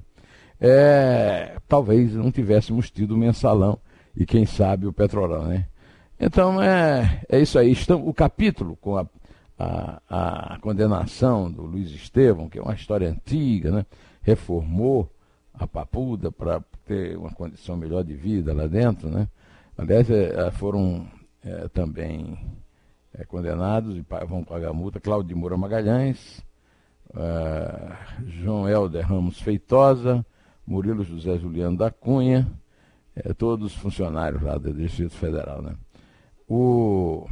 é, 0.60 1.56
talvez 1.66 2.14
não 2.14 2.30
tivéssemos 2.30 2.90
tido 2.90 3.12
o 3.12 3.16
mensalão 3.16 3.78
e 4.14 4.26
quem 4.26 4.44
sabe 4.44 4.86
o 4.86 4.92
petrolão, 4.92 5.46
né? 5.46 5.66
Então 6.18 6.62
é, 6.62 7.22
é 7.28 7.40
isso 7.40 7.58
aí. 7.58 7.74
O 8.04 8.12
capítulo 8.12 8.76
com 8.76 8.98
a, 8.98 9.06
a, 9.58 10.54
a, 10.54 10.58
condenação 10.58 11.50
do 11.50 11.62
Luiz 11.62 11.90
Estevão, 11.90 12.48
que 12.48 12.58
é 12.58 12.62
uma 12.62 12.74
história 12.74 13.08
antiga, 13.08 13.70
né? 13.70 13.86
reformou 14.20 15.10
a 15.54 15.66
Papuda 15.66 16.30
para 16.30 16.62
ter 16.84 17.16
uma 17.16 17.30
condição 17.30 17.74
melhor 17.74 18.04
de 18.04 18.14
vida 18.14 18.52
lá 18.52 18.66
dentro. 18.66 19.08
Né? 19.08 19.26
Aliás, 19.78 20.10
é, 20.10 20.48
é 20.48 20.50
foram 20.50 21.08
é, 21.42 21.68
também 21.68 22.38
é, 23.14 23.24
condenados 23.24 23.96
e 23.96 24.04
vão 24.28 24.44
pagar 24.44 24.74
multa 24.74 25.00
Cláudio 25.00 25.28
de 25.28 25.34
Moura 25.34 25.56
Magalhães, 25.56 26.44
é, 27.16 27.96
João 28.26 28.68
Helder 28.68 29.06
Ramos 29.06 29.40
Feitosa, 29.40 30.24
Murilo 30.66 31.02
José 31.04 31.38
Juliano 31.38 31.76
da 31.76 31.90
Cunha, 31.90 32.50
é, 33.14 33.32
todos 33.32 33.74
funcionários 33.74 34.42
lá 34.42 34.56
do 34.56 34.72
Distrito 34.72 35.14
Federal. 35.14 35.62
Né? 35.62 35.74
O, 36.48 37.28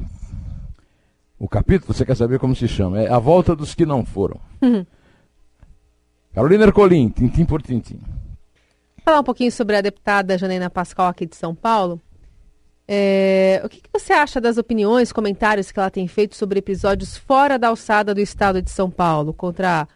o 1.39 1.49
capítulo, 1.49 1.95
você 1.95 2.05
quer 2.05 2.17
saber 2.17 2.39
como 2.39 2.55
se 2.55 2.67
chama? 2.67 3.01
É 3.01 3.11
A 3.11 3.19
Volta 3.19 3.55
dos 3.55 3.75
Que 3.75 3.87
Não 3.87 4.05
Foram. 4.05 4.41
Uhum. 4.63 4.85
Carolina 6.35 6.65
Ercolim, 6.65 7.09
tintim 7.09 7.45
por 7.45 7.63
tintim. 7.63 8.01
Falar 9.05 9.21
um 9.21 9.25
pouquinho 9.25 9.51
sobre 9.51 9.77
a 9.77 9.81
deputada 9.81 10.37
Janaina 10.37 10.69
Pascal 10.69 11.07
aqui 11.09 11.27
de 11.27 11.35
São 11.35 11.55
Paulo. 11.55 12.01
É, 12.91 13.61
o 13.63 13.69
que, 13.69 13.83
que, 13.83 13.91
você 13.93 14.15
acha 14.15 14.41
das 14.41 14.57
opiniões, 14.57 15.13
comentários 15.13 15.71
que 15.71 15.79
ela 15.79 15.91
tem 15.91 16.09
feito 16.09 16.35
sobre 16.35 16.59
episódios 16.59 17.19
fora 17.19 17.59
da 17.59 17.69
alçada 17.69 18.15
do 18.15 18.21
estado 18.21 18.63
de 18.63 18.71
São 18.71 18.91
Paulo, 18.91 19.35
contra 19.35 19.87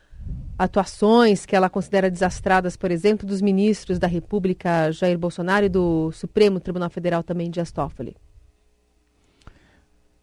atuações 0.59 1.47
que 1.47 1.57
ela 1.57 1.71
considera 1.71 2.11
desastradas, 2.11 2.77
por 2.77 2.91
exemplo, 2.91 3.27
dos 3.27 3.41
ministros 3.41 3.99
da 3.99 4.07
República 4.07 4.93
Jair 4.93 5.19
Bolsonaro 5.19 5.65
e 5.65 5.71
do 5.71 6.13
Supremo 6.13 6.61
Tribunal 6.61 6.91
Federal 6.91 7.23
também, 7.23 7.51
Dias 7.51 7.73
Toffoli? 7.73 8.15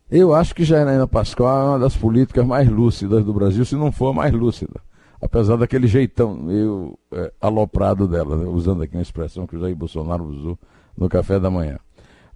Eu 0.09 0.33
acho 0.33 0.53
que 0.53 0.63
Janaína 0.63 1.07
Pascoal 1.07 1.59
é 1.59 1.69
uma 1.71 1.79
das 1.79 1.97
políticas 1.97 2.45
mais 2.45 2.69
lúcidas 2.69 3.25
do 3.25 3.33
Brasil, 3.33 3.65
se 3.65 3.75
não 3.75 3.91
for 3.91 4.09
a 4.09 4.13
mais 4.13 4.31
lúcida. 4.31 4.79
Apesar 5.19 5.57
daquele 5.57 5.88
jeitão 5.88 6.35
meio 6.35 6.97
é, 7.11 7.31
aloprado 7.41 8.07
dela, 8.07 8.38
né? 8.38 8.45
usando 8.45 8.83
aqui 8.83 8.95
uma 8.95 9.01
expressão 9.01 9.45
que 9.45 9.55
o 9.55 9.59
Jair 9.59 9.75
Bolsonaro 9.75 10.23
usou 10.23 10.57
no 10.95 11.09
café 11.09 11.39
da 11.39 11.49
manhã. 11.49 11.77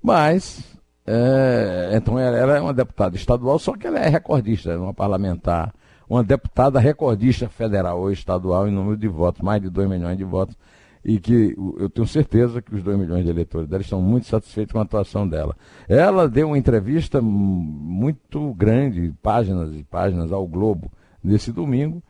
Mas, 0.03 0.77
é, 1.07 1.91
então 1.93 2.19
ela, 2.19 2.37
ela 2.37 2.57
é 2.57 2.61
uma 2.61 2.73
deputada 2.73 3.15
estadual, 3.15 3.57
só 3.57 3.77
que 3.77 3.87
ela 3.87 3.99
é 3.99 4.09
recordista, 4.09 4.71
é 4.71 4.77
uma 4.77 4.93
parlamentar 4.93 5.73
uma 6.09 6.23
deputada 6.23 6.79
recordista 6.79 7.49
federal 7.49 7.99
ou 7.99 8.11
estadual 8.11 8.67
em 8.67 8.71
número 8.71 8.97
de 8.97 9.07
votos, 9.07 9.41
mais 9.41 9.61
de 9.61 9.69
2 9.69 9.89
milhões 9.89 10.17
de 10.17 10.23
votos, 10.23 10.55
e 11.03 11.19
que 11.19 11.55
eu 11.77 11.89
tenho 11.89 12.07
certeza 12.07 12.61
que 12.61 12.73
os 12.73 12.83
2 12.83 12.97
milhões 12.97 13.23
de 13.23 13.29
eleitores 13.29 13.67
dela 13.67 13.81
estão 13.81 14.01
muito 14.01 14.27
satisfeitos 14.27 14.71
com 14.71 14.79
a 14.79 14.83
atuação 14.83 15.27
dela. 15.27 15.55
Ela 15.87 16.29
deu 16.29 16.47
uma 16.47 16.57
entrevista 16.57 17.21
muito 17.21 18.53
grande, 18.53 19.13
páginas 19.21 19.75
e 19.75 19.83
páginas, 19.83 20.31
ao 20.31 20.47
Globo 20.47 20.91
nesse 21.21 21.51
domingo, 21.51 22.01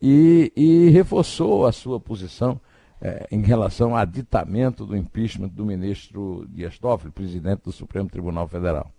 e, 0.00 0.52
e 0.54 0.90
reforçou 0.90 1.66
a 1.66 1.72
sua 1.72 1.98
posição 1.98 2.60
é, 3.00 3.26
em 3.30 3.42
relação 3.42 3.90
ao 3.90 3.96
aditamento 3.96 4.86
do 4.86 4.96
impeachment 4.96 5.48
do 5.48 5.64
ministro 5.64 6.46
Dias 6.48 6.78
Toffoli, 6.78 7.12
presidente 7.12 7.62
do 7.64 7.72
Supremo 7.72 8.08
Tribunal 8.08 8.48
Federal. 8.48 8.90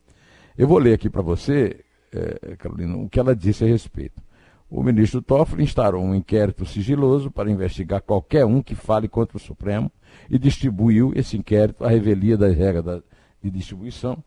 Eu 0.57 0.67
vou 0.67 0.77
ler 0.77 0.93
aqui 0.93 1.09
para 1.09 1.21
você, 1.21 1.83
é, 2.11 2.55
Carolina, 2.57 2.97
o 2.97 3.09
que 3.09 3.19
ela 3.19 3.35
disse 3.35 3.63
a 3.63 3.67
respeito 3.67 4.21
o 4.69 4.83
ministro 4.83 5.21
Toffoli 5.21 5.63
instaurou 5.63 6.03
um 6.03 6.13
inquérito 6.13 6.65
sigiloso 6.65 7.31
para 7.31 7.49
investigar 7.49 8.01
qualquer 8.01 8.45
um 8.45 8.61
que 8.61 8.75
fale 8.75 9.07
contra 9.07 9.37
o 9.37 9.39
Supremo 9.39 9.89
e 10.29 10.37
distribuiu 10.37 11.13
esse 11.15 11.37
inquérito 11.37 11.85
à 11.85 11.89
revelia 11.89 12.37
das 12.37 12.55
regras 12.55 13.01
de 13.41 13.49
distribuição, 13.49 14.21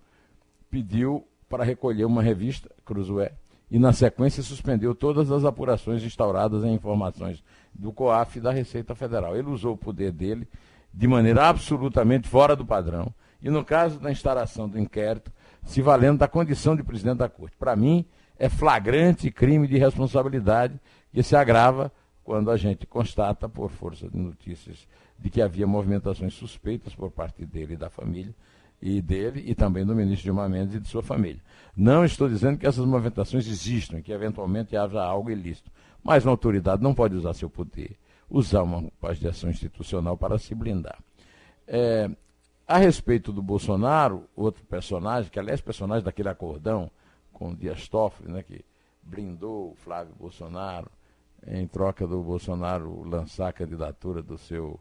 pediu 0.70 1.26
para 1.48 1.64
recolher 1.64 2.04
uma 2.06 2.22
revista, 2.22 2.70
Cruzoé, 2.86 3.32
e 3.70 3.78
na 3.78 3.92
sequência 3.92 4.42
suspendeu 4.42 4.94
todas 4.94 5.30
as 5.30 5.44
apurações 5.44 6.02
instauradas 6.02 6.64
em 6.64 6.74
informações 6.74 7.42
do 7.72 7.92
COAF 7.92 8.38
e 8.38 8.40
da 8.40 8.50
Receita 8.50 8.94
Federal. 8.94 9.36
Ele 9.36 9.48
usou 9.48 9.74
o 9.74 9.78
poder 9.78 10.10
dele 10.10 10.48
de 10.92 11.06
maneira 11.06 11.48
absolutamente 11.48 12.28
fora 12.28 12.56
do 12.56 12.66
padrão 12.66 13.14
e, 13.40 13.48
no 13.48 13.64
caso 13.64 14.00
da 14.00 14.10
instauração 14.10 14.68
do 14.68 14.78
inquérito, 14.78 15.30
se 15.64 15.80
valendo 15.80 16.18
da 16.18 16.28
condição 16.28 16.74
de 16.74 16.82
presidente 16.82 17.18
da 17.18 17.28
Corte. 17.28 17.56
Para 17.56 17.76
mim, 17.76 18.04
é 18.38 18.48
flagrante 18.48 19.30
crime 19.30 19.68
de 19.68 19.78
responsabilidade 19.78 20.80
que 21.12 21.22
se 21.22 21.36
agrava 21.36 21.92
quando 22.24 22.50
a 22.50 22.56
gente 22.56 22.86
constata, 22.86 23.48
por 23.48 23.70
força 23.70 24.08
de 24.08 24.16
notícias, 24.16 24.86
de 25.18 25.30
que 25.30 25.42
havia 25.42 25.66
movimentações 25.66 26.34
suspeitas 26.34 26.94
por 26.94 27.10
parte 27.10 27.44
dele 27.44 27.74
e 27.74 27.76
da 27.76 27.90
família, 27.90 28.34
e 28.80 29.02
dele, 29.02 29.42
e 29.46 29.54
também 29.54 29.84
do 29.84 29.94
ministro 29.94 30.24
Dilma 30.24 30.48
Mendes 30.48 30.74
e 30.74 30.80
de 30.80 30.88
sua 30.88 31.02
família. 31.02 31.40
Não 31.76 32.04
estou 32.04 32.28
dizendo 32.28 32.58
que 32.58 32.66
essas 32.66 32.84
movimentações 32.84 33.46
existam, 33.46 34.00
que 34.00 34.12
eventualmente 34.12 34.76
haja 34.76 35.02
algo 35.02 35.30
ilícito, 35.30 35.70
mas 36.02 36.24
uma 36.24 36.32
autoridade 36.32 36.82
não 36.82 36.94
pode 36.94 37.14
usar 37.14 37.34
seu 37.34 37.50
poder, 37.50 37.96
usar 38.28 38.62
uma 38.62 38.90
parte 39.00 39.20
de 39.20 39.28
ação 39.28 39.50
institucional 39.50 40.16
para 40.16 40.38
se 40.38 40.54
blindar. 40.54 40.98
É, 41.66 42.10
a 42.66 42.78
respeito 42.78 43.32
do 43.32 43.42
Bolsonaro, 43.42 44.24
outro 44.34 44.64
personagem, 44.64 45.30
que 45.30 45.38
aliás 45.38 45.60
personagem 45.60 46.04
daquele 46.04 46.28
acordão, 46.28 46.90
com 47.32 47.54
Dias 47.54 47.88
Toffoli, 47.88 48.30
né, 48.30 48.42
que 48.42 48.64
blindou 49.02 49.72
o 49.72 49.74
Flávio 49.74 50.14
Bolsonaro, 50.18 50.90
em 51.46 51.66
troca 51.66 52.06
do 52.06 52.22
Bolsonaro 52.22 53.02
lançar 53.08 53.48
a 53.48 53.52
candidatura 53.52 54.22
do 54.22 54.36
seu 54.36 54.78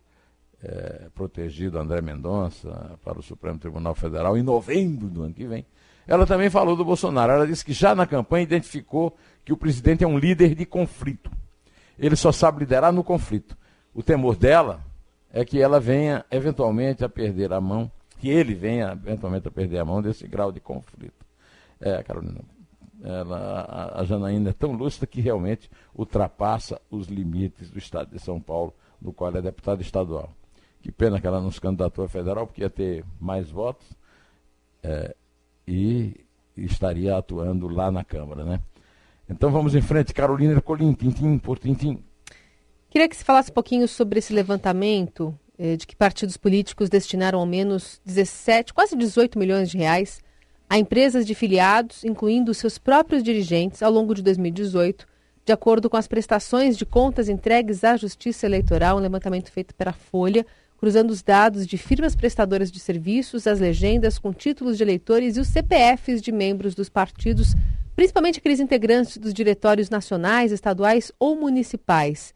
é, 0.64 1.08
protegido 1.14 1.80
André 1.80 2.02
Mendonça 2.02 2.98
para 3.04 3.20
o 3.20 3.24
Supremo 3.24 3.60
Tribunal 3.60 3.96
Federal 3.96 4.38
em 4.38 4.44
novembro 4.44 5.08
do 5.08 5.24
ano 5.24 5.34
que 5.34 5.46
vem. 5.46 5.66
Ela 6.06 6.26
também 6.26 6.50
falou 6.50 6.76
do 6.76 6.84
Bolsonaro. 6.84 7.32
Ela 7.32 7.48
disse 7.48 7.64
que 7.64 7.74
já 7.74 7.94
na 7.94 8.08
campanha 8.08 8.44
identificou 8.44 9.16
que 9.46 9.54
o 9.54 9.58
presidente 9.58 10.04
é 10.04 10.08
um 10.08 10.18
líder 10.18 10.56
de 10.56 10.66
conflito. 10.66 11.32
Ele 11.98 12.16
só 12.16 12.32
sabe 12.32 12.60
liderar 12.60 12.92
no 12.92 13.04
conflito. 13.04 13.58
O 13.94 14.02
temor 14.02 14.36
dela 14.36 14.84
é 15.32 15.46
que 15.46 15.62
ela 15.62 15.80
venha 15.80 16.26
eventualmente 16.32 17.06
a 17.06 17.10
perder 17.10 17.54
a 17.54 17.62
mão, 17.62 17.92
que 18.18 18.30
ele 18.30 18.54
venha 18.56 18.92
eventualmente 18.92 19.48
a 19.48 19.52
perder 19.52 19.80
a 19.80 19.86
mão 19.86 20.02
desse 20.02 20.28
grau 20.28 20.52
de 20.52 20.60
conflito. 20.60 21.26
É, 21.80 22.02
Carolina. 22.04 22.42
Ela, 23.02 23.94
a, 23.94 24.04
Janaína 24.04 24.50
é 24.50 24.54
tão 24.54 24.74
lúcida 24.74 25.08
que 25.08 25.22
realmente 25.22 25.70
ultrapassa 25.96 26.82
os 26.90 27.08
limites 27.08 27.70
do 27.70 27.78
Estado 27.78 28.12
de 28.12 28.20
São 28.20 28.42
Paulo, 28.42 28.74
do 29.00 29.14
qual 29.14 29.34
é 29.34 29.42
deputada 29.42 29.82
estadual. 29.82 30.34
Que 30.82 30.92
pena 30.92 31.20
que 31.20 31.28
ela 31.28 31.42
não 31.42 31.52
se 31.52 31.60
candidatou 31.60 32.06
a 32.06 32.10
federal, 32.10 32.48
porque 32.48 32.62
ia 32.62 32.70
ter 32.70 33.04
mais 33.20 33.50
votos 33.50 33.88
é, 34.82 35.16
e 35.68 36.26
estaria 36.56 37.18
atuando 37.18 37.68
lá 37.68 37.92
na 37.92 38.04
Câmara, 38.04 38.44
né? 38.44 38.62
Então 39.30 39.52
vamos 39.52 39.76
em 39.76 39.82
frente, 39.82 40.14
Carolina 40.14 40.54
Ercolim, 40.54 40.94
tintim 40.94 41.38
por 41.38 41.60
tintim. 41.60 42.04
Queria 42.90 43.08
que 43.08 43.16
você 43.16 43.24
falasse 43.24 43.52
um 43.52 43.54
pouquinho 43.54 43.88
sobre 43.88 44.18
esse 44.18 44.34
levantamento 44.34 45.38
eh, 45.58 45.76
de 45.76 45.86
que 45.86 45.96
partidos 45.96 46.38
políticos 46.38 46.90
destinaram 46.90 47.40
ao 47.40 47.46
menos 47.46 48.02
17, 48.04 48.74
quase 48.74 48.96
18 48.96 49.38
milhões 49.38 49.70
de 49.70 49.78
reais 49.78 50.22
a 50.68 50.78
empresas 50.78 51.26
de 51.26 51.36
filiados, 51.36 52.04
incluindo 52.04 52.54
seus 52.54 52.78
próprios 52.78 53.24
dirigentes, 53.24 53.82
ao 53.82 53.92
longo 53.92 54.14
de 54.14 54.22
2018, 54.22 55.08
de 55.44 55.52
acordo 55.52 55.90
com 55.90 55.98
as 55.98 56.08
prestações 56.08 56.78
de 56.78 56.86
contas 56.86 57.28
entregues 57.28 57.84
à 57.84 57.98
Justiça 57.98 58.46
Eleitoral, 58.46 58.98
um 58.98 59.02
levantamento 59.02 59.52
feito 59.52 59.74
pela 59.74 59.92
Folha, 59.92 60.46
cruzando 60.80 61.12
os 61.12 61.22
dados 61.22 61.68
de 61.68 61.78
firmas 61.78 62.16
prestadoras 62.16 62.72
de 62.72 62.80
serviços, 62.80 63.46
as 63.46 63.60
legendas 63.60 64.18
com 64.18 64.32
títulos 64.32 64.78
de 64.78 64.84
eleitores 64.84 65.36
e 65.36 65.40
os 65.42 65.50
CPFs 65.50 66.22
de 66.22 66.32
membros 66.32 66.74
dos 66.74 66.88
partidos, 66.88 67.54
principalmente 67.96 68.40
aqueles 68.40 68.62
integrantes 68.62 69.18
dos 69.18 69.34
diretórios 69.34 69.90
nacionais, 69.90 70.54
estaduais 70.54 71.12
ou 71.20 71.36
municipais. 71.36 72.34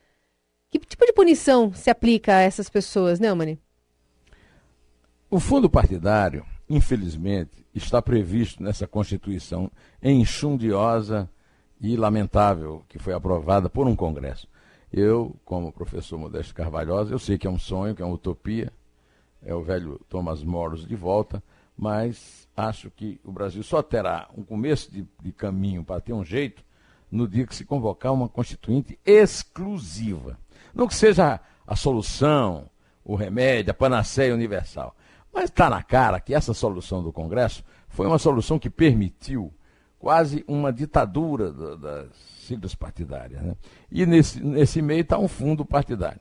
Que 0.70 0.78
tipo 0.78 1.06
de 1.06 1.14
punição 1.14 1.72
se 1.72 1.90
aplica 1.90 2.36
a 2.36 2.42
essas 2.42 2.70
pessoas, 2.70 3.18
Neumann? 3.18 3.58
O 5.30 5.40
fundo 5.40 5.70
partidário, 5.70 6.46
infelizmente, 6.70 7.66
está 7.74 8.02
previsto 8.02 8.62
nessa 8.62 8.86
Constituição 8.86 9.72
enxundiosa 10.02 11.30
e 11.80 11.96
lamentável 11.96 12.84
que 12.90 13.00
foi 13.00 13.14
aprovada 13.14 13.70
por 13.70 13.88
um 13.88 13.96
Congresso. 13.96 14.48
Eu, 14.94 15.36
como 15.44 15.74
professor 15.74 16.20
Modesto 16.20 16.54
Carvalhosa, 16.54 17.12
eu 17.12 17.18
sei 17.18 17.36
que 17.36 17.48
é 17.48 17.50
um 17.50 17.58
sonho, 17.58 17.96
que 17.96 18.04
é 18.04 18.06
uma 18.06 18.14
utopia, 18.14 18.72
é 19.42 19.52
o 19.52 19.64
velho 19.64 20.00
Thomas 20.08 20.44
Moros 20.44 20.88
de 20.88 20.96
volta, 20.96 21.42
mas 21.76 22.48
acho 22.56 22.92
que 22.92 23.20
o 23.24 23.32
Brasil 23.32 23.64
só 23.64 23.82
terá 23.82 24.30
um 24.38 24.44
começo 24.44 24.92
de, 24.92 25.04
de 25.20 25.32
caminho 25.32 25.84
para 25.84 26.00
ter 26.00 26.14
um 26.14 26.24
jeito 26.24 26.64
no 27.10 27.28
dia 27.28 27.48
que 27.48 27.56
se 27.56 27.66
convocar 27.66 28.14
uma 28.14 28.30
constituinte 28.30 29.00
exclusiva. 29.04 30.38
Não 30.76 30.88
que 30.88 30.94
seja 30.94 31.40
a 31.66 31.76
solução, 31.76 32.70
o 33.04 33.16
remédio, 33.16 33.72
a 33.72 33.74
panaceia 33.74 34.32
universal, 34.32 34.96
mas 35.34 35.46
está 35.46 35.72
na 35.72 35.82
cara 35.82 36.20
que 36.20 36.36
essa 36.36 36.54
solução 36.54 37.02
do 37.02 37.12
Congresso 37.12 37.64
foi 37.90 38.06
uma 38.06 38.20
solução 38.20 38.60
que 38.60 38.70
permitiu 38.70 39.52
quase 40.04 40.44
uma 40.50 40.74
ditadura 40.74 41.50
das 41.78 42.14
siglas 42.46 42.76
partidárias. 42.76 43.42
Né? 43.42 43.56
E 43.90 44.06
nesse, 44.06 44.44
nesse 44.44 44.82
meio 44.82 45.00
está 45.00 45.18
um 45.18 45.30
fundo 45.30 45.64
partidário. 45.64 46.20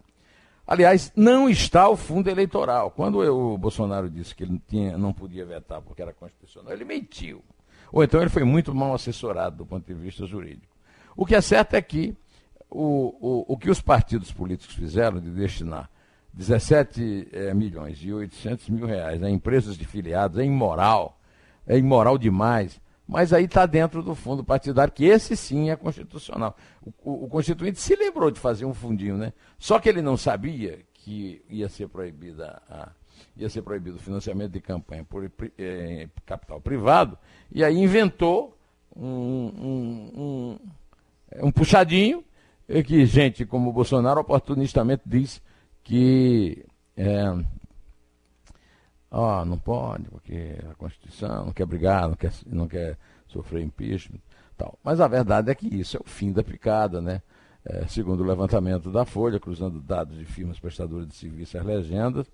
Aliás, 0.64 1.12
não 1.16 1.50
está 1.50 1.88
o 1.88 1.96
fundo 1.96 2.30
eleitoral. 2.30 2.92
Quando 2.92 3.24
eu, 3.24 3.36
o 3.36 3.58
Bolsonaro 3.58 4.08
disse 4.08 4.36
que 4.36 4.44
ele 4.44 4.62
tinha, 4.68 4.96
não 4.96 5.12
podia 5.12 5.44
vetar 5.44 5.82
porque 5.82 6.00
era 6.00 6.12
constitucional, 6.12 6.72
ele 6.72 6.84
mentiu. 6.84 7.42
Ou 7.90 8.04
então 8.04 8.20
ele 8.20 8.30
foi 8.30 8.44
muito 8.44 8.72
mal 8.72 8.94
assessorado 8.94 9.56
do 9.56 9.66
ponto 9.66 9.84
de 9.84 9.94
vista 9.94 10.24
jurídico. 10.26 10.72
O 11.16 11.26
que 11.26 11.34
é 11.34 11.40
certo 11.40 11.74
é 11.74 11.82
que 11.82 12.16
o, 12.70 13.16
o, 13.20 13.54
o 13.54 13.58
que 13.58 13.68
os 13.68 13.80
partidos 13.80 14.30
políticos 14.30 14.76
fizeram 14.76 15.18
de 15.18 15.28
destinar 15.28 15.90
17 16.32 17.30
é, 17.32 17.46
eh, 17.48 17.54
milhões 17.54 17.98
e 18.00 18.12
800 18.12 18.68
mil 18.68 18.86
reais 18.86 19.20
a 19.24 19.28
empresas 19.28 19.76
de 19.76 19.84
filiados 19.84 20.38
é 20.38 20.44
imoral, 20.44 21.18
é 21.66 21.76
imoral 21.76 22.16
demais. 22.16 22.80
Mas 23.06 23.32
aí 23.32 23.44
está 23.44 23.66
dentro 23.66 24.02
do 24.02 24.14
fundo 24.14 24.44
partidário, 24.44 24.92
que 24.92 25.04
esse 25.04 25.36
sim 25.36 25.70
é 25.70 25.76
constitucional. 25.76 26.56
O, 26.80 26.92
o, 27.02 27.24
o, 27.24 27.28
Constituinte 27.28 27.80
se 27.80 27.96
lembrou 27.96 28.30
de 28.30 28.38
fazer 28.38 28.64
um 28.64 28.72
fundinho, 28.72 29.16
né? 29.16 29.32
Só 29.58 29.78
que 29.78 29.88
ele 29.88 30.00
não 30.00 30.16
sabia 30.16 30.80
que 30.94 31.44
ia 31.48 31.68
ser 31.68 31.88
proibida 31.88 32.62
a, 32.68 32.90
ia 33.36 33.48
ser 33.48 33.62
proibido 33.62 33.96
o 33.96 34.00
financiamento 34.00 34.52
de 34.52 34.60
campanha 34.60 35.04
por 35.04 35.30
eh, 35.58 36.08
capital 36.24 36.60
privado, 36.60 37.18
e 37.50 37.64
aí 37.64 37.76
inventou 37.76 38.56
um, 38.94 39.06
um, 39.06 40.58
um, 41.40 41.46
um 41.46 41.52
puxadinho 41.52 42.24
que 42.86 43.04
gente 43.04 43.44
como 43.44 43.70
o 43.70 43.72
Bolsonaro 43.72 44.20
oportunistamente 44.20 45.02
diz 45.04 45.42
que 45.82 46.64
é, 46.96 47.22
ó, 49.12 49.44
não 49.44 49.58
pode, 49.58 50.04
porque 50.04 50.56
a 50.70 50.74
Constituição 50.74 51.46
não 51.46 51.52
quer 51.52 51.66
brigar, 51.66 52.08
não 52.08 52.16
quer, 52.16 52.32
não 52.46 52.66
quer 52.66 52.96
sofrer 53.28 53.62
impeachment. 53.62 54.20
Tal. 54.56 54.78
Mas 54.82 55.00
a 55.00 55.06
verdade 55.06 55.50
é 55.50 55.54
que 55.54 55.66
isso 55.66 55.96
é 55.96 56.00
o 56.00 56.08
fim 56.08 56.32
da 56.32 56.42
picada, 56.42 57.00
né? 57.00 57.22
É, 57.64 57.86
segundo 57.86 58.20
o 58.20 58.26
levantamento 58.26 58.90
da 58.90 59.04
Folha, 59.04 59.38
cruzando 59.38 59.80
dados 59.80 60.18
de 60.18 60.24
firmas 60.24 60.58
prestadoras 60.58 61.06
de 61.06 61.14
serviços 61.14 61.54
às 61.54 61.64
legendas, 61.64 62.26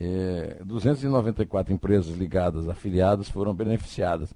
é, 0.00 0.60
294 0.64 1.72
empresas 1.72 2.16
ligadas, 2.16 2.68
afiliadas, 2.68 3.28
foram 3.28 3.54
beneficiadas. 3.54 4.34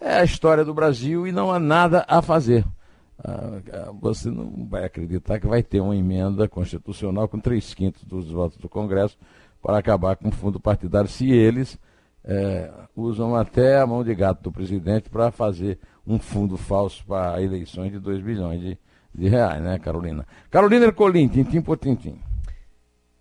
É 0.00 0.16
a 0.16 0.24
história 0.24 0.64
do 0.64 0.74
Brasil 0.74 1.26
e 1.26 1.32
não 1.32 1.52
há 1.52 1.58
nada 1.58 2.04
a 2.08 2.20
fazer. 2.20 2.64
Ah, 3.24 3.60
ah, 3.72 3.92
você 3.98 4.30
não 4.30 4.66
vai 4.68 4.84
acreditar 4.84 5.40
que 5.40 5.46
vai 5.46 5.62
ter 5.62 5.80
uma 5.80 5.96
emenda 5.96 6.48
constitucional 6.48 7.28
com 7.28 7.38
três 7.38 7.72
quintos 7.72 8.04
dos 8.04 8.30
votos 8.30 8.58
do 8.58 8.68
Congresso 8.68 9.16
para 9.62 9.78
acabar 9.78 10.16
com 10.16 10.28
o 10.28 10.32
fundo 10.32 10.60
partidário, 10.60 11.08
se 11.08 11.30
eles 11.30 11.78
é, 12.24 12.70
usam 12.94 13.36
até 13.36 13.80
a 13.80 13.86
mão 13.86 14.02
de 14.02 14.14
gato 14.14 14.42
do 14.42 14.52
presidente 14.52 15.08
para 15.08 15.30
fazer 15.30 15.78
um 16.06 16.18
fundo 16.18 16.56
falso 16.56 17.04
para 17.06 17.40
eleições 17.40 17.92
de 17.92 17.98
2 18.00 18.22
bilhões 18.22 18.60
de, 18.60 18.78
de, 19.14 19.28
reais, 19.28 19.62
né, 19.62 19.78
Carolina? 19.78 20.26
Carolina 20.50 20.86
Ercolim, 20.86 21.28
tintim 21.28 21.60
por 21.60 21.78
tintim. 21.78 22.18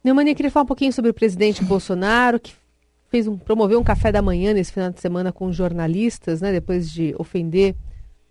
Neumania, 0.03 0.35
queria 0.35 0.51
falar 0.51 0.63
um 0.63 0.67
pouquinho 0.67 0.93
sobre 0.93 1.11
o 1.11 1.13
presidente 1.13 1.63
Bolsonaro, 1.63 2.39
que 2.39 2.53
fez 3.09 3.27
um, 3.27 3.37
promoveu 3.37 3.79
um 3.79 3.83
café 3.83 4.11
da 4.11 4.21
manhã 4.21 4.53
nesse 4.53 4.71
final 4.71 4.91
de 4.91 4.99
semana 4.99 5.31
com 5.31 5.51
jornalistas, 5.51 6.41
né, 6.41 6.51
depois 6.51 6.91
de 6.91 7.15
ofender 7.17 7.75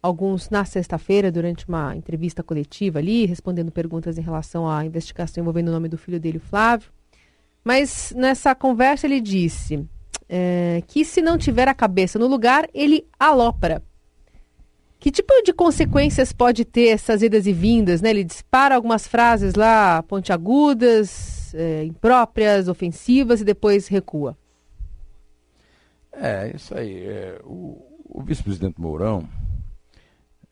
alguns 0.02 0.50
na 0.50 0.64
sexta-feira, 0.64 1.32
durante 1.32 1.66
uma 1.66 1.96
entrevista 1.96 2.42
coletiva 2.42 2.98
ali, 2.98 3.24
respondendo 3.26 3.72
perguntas 3.72 4.18
em 4.18 4.20
relação 4.20 4.68
à 4.68 4.84
investigação 4.84 5.40
envolvendo 5.40 5.68
o 5.68 5.72
nome 5.72 5.88
do 5.88 5.96
filho 5.96 6.20
dele, 6.20 6.38
Flávio. 6.38 6.93
Mas 7.64 8.12
nessa 8.14 8.55
conversa 8.55 9.07
ele 9.07 9.20
disse 9.20 9.88
é, 10.29 10.83
que 10.87 11.05
se 11.05 11.22
não 11.22 11.38
tiver 11.38 11.66
a 11.66 11.74
cabeça 11.74 12.18
no 12.18 12.27
lugar, 12.27 12.68
ele 12.74 13.07
alopra. 13.18 13.83
Que 15.00 15.11
tipo 15.11 15.33
de 15.42 15.53
consequências 15.53 16.33
pode 16.33 16.64
ter 16.64 16.88
essas 16.88 17.22
idas 17.22 17.46
e 17.46 17.53
vindas? 17.53 18.00
Né? 18.00 18.11
Ele 18.11 18.24
dispara 18.24 18.74
algumas 18.74 19.07
frases 19.07 19.55
lá 19.55 20.03
pontiagudas, 20.03 21.55
é, 21.55 21.85
impróprias, 21.85 22.68
ofensivas 22.68 23.40
e 23.40 23.44
depois 23.44 23.87
recua. 23.88 24.37
É, 26.12 26.53
isso 26.55 26.74
aí. 26.74 27.05
É, 27.07 27.40
o, 27.44 27.83
o 28.05 28.22
vice-presidente 28.22 28.81
Mourão, 28.81 29.29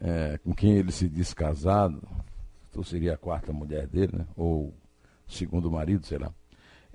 é, 0.01 0.39
com 0.45 0.53
quem 0.55 0.73
ele 0.73 0.93
se 0.93 1.09
diz 1.09 1.33
casado, 1.33 2.03
então 2.69 2.83
seria 2.83 3.15
a 3.15 3.19
quarta 3.19 3.53
mulher 3.53 3.87
dele, 3.87 4.13
né? 4.19 4.27
ou 4.37 4.75
segundo 5.27 5.71
marido, 5.71 6.05
sei 6.07 6.19
lá, 6.19 6.33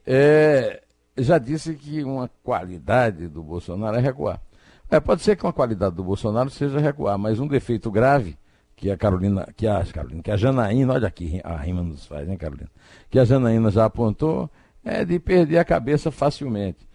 é, 0.07 0.81
já 1.17 1.37
disse 1.37 1.73
que 1.75 2.01
uma 2.01 2.29
qualidade 2.41 3.27
do 3.27 3.43
Bolsonaro 3.43 3.97
é 3.97 3.99
recuar. 3.99 4.41
É, 4.89 5.01
pode 5.01 5.21
ser 5.21 5.35
que 5.35 5.45
uma 5.45 5.51
qualidade 5.51 5.95
do 5.95 6.03
Bolsonaro 6.03 6.49
seja 6.49 6.79
recuar, 6.79 7.17
mas 7.17 7.41
um 7.41 7.47
defeito 7.47 7.91
grave 7.91 8.37
que 8.73 8.89
a 8.89 8.95
Carolina, 8.95 9.45
que 9.57 9.67
a 9.67 9.83
Carolina, 9.83 10.23
que 10.23 10.31
a 10.31 10.37
Janaína, 10.37 10.93
olha 10.93 11.07
aqui, 11.09 11.41
a 11.43 11.57
rima 11.57 11.83
nos 11.83 12.05
faz, 12.05 12.29
hein, 12.29 12.37
Carolina? 12.37 12.69
Que 13.09 13.19
a 13.19 13.25
Janaína 13.25 13.69
já 13.69 13.83
apontou, 13.83 14.49
é 14.85 15.03
de 15.03 15.19
perder 15.19 15.57
a 15.57 15.65
cabeça 15.65 16.09
facilmente. 16.09 16.87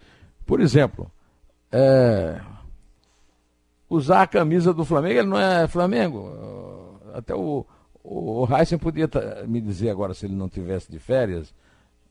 Por 0.43 0.59
exemplo, 0.59 1.11
é, 1.71 2.41
usar 3.87 4.23
a 4.23 4.27
camisa 4.27 4.73
do 4.73 4.83
Flamengo, 4.83 5.19
ele 5.19 5.27
não 5.27 5.39
é 5.39 5.67
Flamengo. 5.67 6.99
Até 7.13 7.35
o, 7.35 7.63
o 8.03 8.47
Heisen 8.49 8.79
podia 8.79 9.07
me 9.47 9.61
dizer 9.61 9.91
agora, 9.91 10.15
se 10.15 10.25
ele 10.25 10.35
não 10.35 10.49
tivesse 10.49 10.91
de 10.91 10.97
férias 10.97 11.53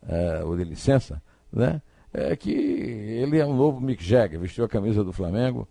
é, 0.09 0.43
ou 0.45 0.57
de 0.57 0.65
licença, 0.65 1.23
né? 1.53 1.81
É 2.13 2.37
que 2.37 2.51
ele 2.51 3.39
é 3.39 3.47
um 3.47 3.57
novo 3.57 3.81
Mick 3.81 4.05
Jagger, 4.05 4.39
vestiu 4.39 4.65
a 4.65 4.69
camisa 4.69 5.03
do 5.03 5.13
Flamengo. 5.13 5.67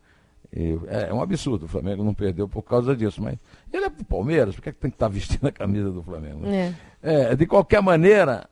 E, 0.51 0.77
é, 0.87 1.09
é, 1.09 1.13
um 1.13 1.21
absurdo, 1.21 1.65
o 1.65 1.67
Flamengo 1.67 2.03
não 2.03 2.13
perdeu 2.13 2.47
por 2.47 2.63
causa 2.63 2.95
disso, 2.95 3.21
mas 3.21 3.37
ele 3.71 3.85
é 3.85 3.89
pro 3.89 4.03
Palmeiras, 4.03 4.55
por 4.55 4.61
que, 4.61 4.69
é 4.69 4.71
que 4.71 4.79
tem 4.79 4.89
que 4.89 4.95
estar 4.95 5.07
tá 5.07 5.13
vestindo 5.13 5.47
a 5.47 5.51
camisa 5.51 5.91
do 5.91 6.01
Flamengo? 6.01 6.45
É. 6.47 6.73
É, 7.01 7.35
de 7.35 7.45
qualquer 7.45 7.81
maneira, 7.81 8.49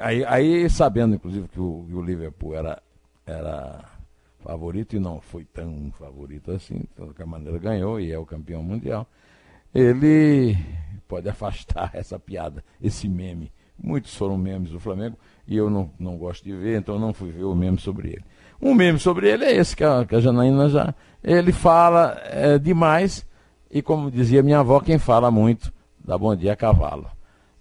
aí, 0.00 0.24
aí 0.24 0.68
sabendo 0.68 1.14
inclusive 1.14 1.46
que 1.48 1.60
o, 1.60 1.84
que 1.86 1.94
o 1.94 2.02
Liverpool 2.02 2.56
era, 2.56 2.82
era 3.24 3.84
favorito 4.40 4.96
e 4.96 4.98
não 4.98 5.20
foi 5.20 5.44
tão 5.44 5.92
favorito 5.92 6.50
assim, 6.50 6.78
de 6.78 6.88
qualquer 6.96 7.26
maneira 7.26 7.58
ganhou 7.58 8.00
e 8.00 8.10
é 8.10 8.18
o 8.18 8.26
campeão 8.26 8.62
mundial, 8.62 9.06
ele 9.74 10.56
pode 11.06 11.28
afastar 11.30 11.90
essa 11.94 12.18
piada, 12.18 12.64
esse 12.80 13.08
meme. 13.08 13.52
Muitos 13.82 14.14
foram 14.14 14.36
memes 14.36 14.70
do 14.70 14.80
Flamengo 14.80 15.16
e 15.46 15.56
eu 15.56 15.70
não, 15.70 15.90
não 15.98 16.16
gosto 16.16 16.44
de 16.44 16.52
ver, 16.52 16.78
então 16.78 16.98
não 16.98 17.14
fui 17.14 17.30
ver 17.30 17.44
o 17.44 17.54
meme 17.54 17.78
sobre 17.78 18.08
ele. 18.08 18.24
Um 18.60 18.74
meme 18.74 18.98
sobre 18.98 19.30
ele 19.30 19.44
é 19.44 19.56
esse 19.56 19.76
que 19.76 19.84
a, 19.84 20.04
que 20.04 20.16
a 20.16 20.20
Janaína 20.20 20.68
já. 20.68 20.94
Ele 21.22 21.52
fala 21.52 22.20
é, 22.24 22.58
demais 22.58 23.26
E 23.70 23.82
como 23.82 24.10
dizia 24.10 24.42
minha 24.42 24.60
avó, 24.60 24.80
quem 24.80 24.98
fala 24.98 25.30
muito 25.30 25.72
dá 26.04 26.18
bom 26.18 26.34
dia 26.34 26.52
a 26.52 26.56
cavalo. 26.56 27.06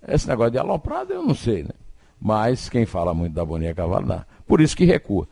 Esse 0.07 0.27
negócio 0.27 0.51
de 0.51 0.57
aloprado 0.57 1.13
eu 1.13 1.23
não 1.23 1.35
sei, 1.35 1.63
né? 1.63 1.71
Mas 2.19 2.69
quem 2.69 2.85
fala 2.85 3.13
muito 3.13 3.33
dá 3.33 3.45
bom 3.45 3.59
dia 3.59 3.71
a 3.71 3.75
cavalo 3.75 4.07
dá. 4.07 4.25
Por 4.47 4.61
isso 4.61 4.75
que 4.75 4.85
recua. 4.85 5.27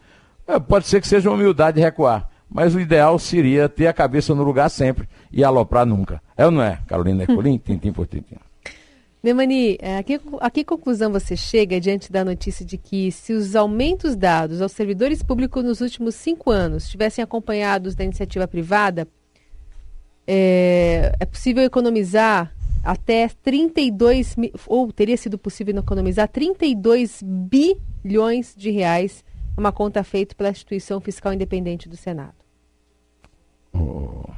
É, 0.47 0.59
pode 0.59 0.85
ser 0.85 1.01
que 1.01 1.07
seja 1.07 1.29
uma 1.29 1.35
humildade 1.35 1.79
recuar, 1.79 2.29
mas 2.49 2.75
o 2.75 2.79
ideal 2.79 3.17
seria 3.17 3.67
ter 3.67 3.87
a 3.87 3.93
cabeça 3.93 4.35
no 4.35 4.43
lugar 4.43 4.69
sempre 4.69 5.09
e 5.31 5.43
aloprar 5.43 5.85
nunca. 5.85 6.21
É 6.37 6.45
ou 6.45 6.51
não 6.51 6.61
é, 6.61 6.79
Carolina 6.87 7.23
Ercolim? 7.23 7.57
tintim 7.65 7.91
por 7.91 8.05
tintim. 8.05 8.37
Neumani, 9.25 9.75
é, 9.81 9.97
a 9.97 10.03
que, 10.03 10.21
a 10.39 10.51
que 10.51 10.63
conclusão 10.63 11.11
você 11.11 11.35
chega 11.35 11.81
diante 11.81 12.11
da 12.11 12.23
notícia 12.23 12.63
de 12.63 12.77
que 12.77 13.11
se 13.11 13.33
os 13.33 13.55
aumentos 13.55 14.15
dados 14.15 14.61
aos 14.61 14.71
servidores 14.71 15.23
públicos 15.23 15.63
nos 15.63 15.81
últimos 15.81 16.13
cinco 16.13 16.51
anos 16.51 16.87
tivessem 16.87 17.23
acompanhados 17.23 17.95
da 17.95 18.03
iniciativa 18.03 18.47
privada, 18.47 19.07
é, 20.27 21.11
é 21.19 21.25
possível 21.25 21.63
economizar 21.63 22.55
até 22.83 23.27
32 23.41 24.35
ou 24.67 24.93
teria 24.93 25.17
sido 25.17 25.39
possível 25.39 25.75
economizar 25.75 26.27
32 26.27 27.23
bilhões 27.23 28.53
de 28.55 28.69
reais, 28.69 29.25
uma 29.57 29.71
conta 29.71 30.03
feita 30.03 30.35
pela 30.35 30.51
instituição 30.51 31.01
fiscal 31.01 31.33
independente 31.33 31.89
do 31.89 31.97
Senado. 31.97 32.35
Oh, 33.73 34.29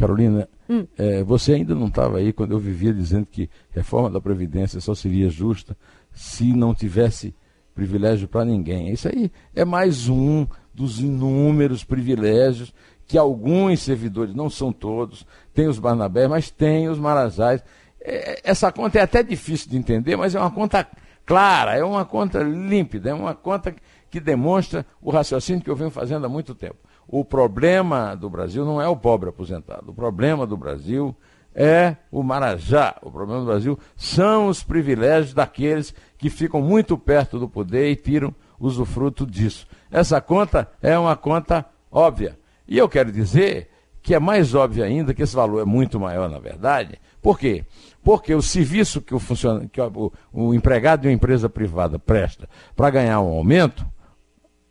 Carolina, 0.00 0.48
hum. 0.66 0.86
é, 0.96 1.22
você 1.22 1.52
ainda 1.52 1.74
não 1.74 1.88
estava 1.88 2.16
aí 2.16 2.32
quando 2.32 2.52
eu 2.52 2.58
vivia 2.58 2.90
dizendo 2.90 3.26
que 3.26 3.50
reforma 3.70 4.08
da 4.08 4.18
Previdência 4.18 4.80
só 4.80 4.94
seria 4.94 5.28
justa 5.28 5.76
se 6.10 6.54
não 6.54 6.74
tivesse 6.74 7.34
privilégio 7.74 8.26
para 8.26 8.42
ninguém. 8.46 8.90
Isso 8.90 9.08
aí 9.08 9.30
é 9.54 9.62
mais 9.62 10.08
um 10.08 10.46
dos 10.72 11.00
inúmeros 11.00 11.84
privilégios 11.84 12.72
que 13.06 13.18
alguns 13.18 13.82
servidores, 13.82 14.34
não 14.34 14.48
são 14.48 14.72
todos, 14.72 15.26
tem 15.52 15.66
os 15.68 15.78
Barnabé, 15.78 16.26
mas 16.26 16.50
tem 16.50 16.88
os 16.88 16.98
Marajás. 16.98 17.62
É, 18.00 18.40
essa 18.42 18.72
conta 18.72 19.00
é 19.00 19.02
até 19.02 19.22
difícil 19.22 19.68
de 19.68 19.76
entender, 19.76 20.16
mas 20.16 20.34
é 20.34 20.40
uma 20.40 20.50
conta 20.50 20.86
clara, 21.26 21.76
é 21.76 21.84
uma 21.84 22.06
conta 22.06 22.42
límpida, 22.42 23.10
é 23.10 23.14
uma 23.14 23.34
conta 23.34 23.74
que 24.08 24.18
demonstra 24.18 24.86
o 25.02 25.10
raciocínio 25.10 25.62
que 25.62 25.68
eu 25.68 25.76
venho 25.76 25.90
fazendo 25.90 26.24
há 26.24 26.28
muito 26.28 26.54
tempo. 26.54 26.78
O 27.12 27.24
problema 27.24 28.14
do 28.14 28.30
Brasil 28.30 28.64
não 28.64 28.80
é 28.80 28.86
o 28.86 28.96
pobre 28.96 29.30
aposentado, 29.30 29.90
o 29.90 29.94
problema 29.94 30.46
do 30.46 30.56
Brasil 30.56 31.12
é 31.52 31.96
o 32.08 32.22
Marajá. 32.22 32.94
O 33.02 33.10
problema 33.10 33.40
do 33.40 33.46
Brasil 33.46 33.76
são 33.96 34.46
os 34.46 34.62
privilégios 34.62 35.34
daqueles 35.34 35.92
que 36.16 36.30
ficam 36.30 36.62
muito 36.62 36.96
perto 36.96 37.36
do 37.36 37.48
poder 37.48 37.90
e 37.90 37.96
tiram 37.96 38.32
usufruto 38.60 39.26
disso. 39.26 39.66
Essa 39.90 40.20
conta 40.20 40.70
é 40.80 40.96
uma 40.96 41.16
conta 41.16 41.66
óbvia. 41.90 42.38
E 42.68 42.78
eu 42.78 42.88
quero 42.88 43.10
dizer 43.10 43.68
que 44.00 44.14
é 44.14 44.20
mais 44.20 44.54
óbvio 44.54 44.84
ainda 44.84 45.12
que 45.12 45.24
esse 45.24 45.34
valor 45.34 45.62
é 45.62 45.64
muito 45.64 45.98
maior, 45.98 46.30
na 46.30 46.38
verdade. 46.38 46.96
Por 47.20 47.36
quê? 47.36 47.64
Porque 48.04 48.32
o 48.32 48.40
serviço 48.40 49.00
que 49.00 49.12
o, 49.12 49.18
funciona, 49.18 49.66
que 49.66 49.80
o, 49.80 50.12
o 50.32 50.54
empregado 50.54 51.00
de 51.00 51.08
uma 51.08 51.14
empresa 51.14 51.48
privada 51.48 51.98
presta 51.98 52.48
para 52.76 52.88
ganhar 52.88 53.20
um 53.20 53.32
aumento 53.32 53.84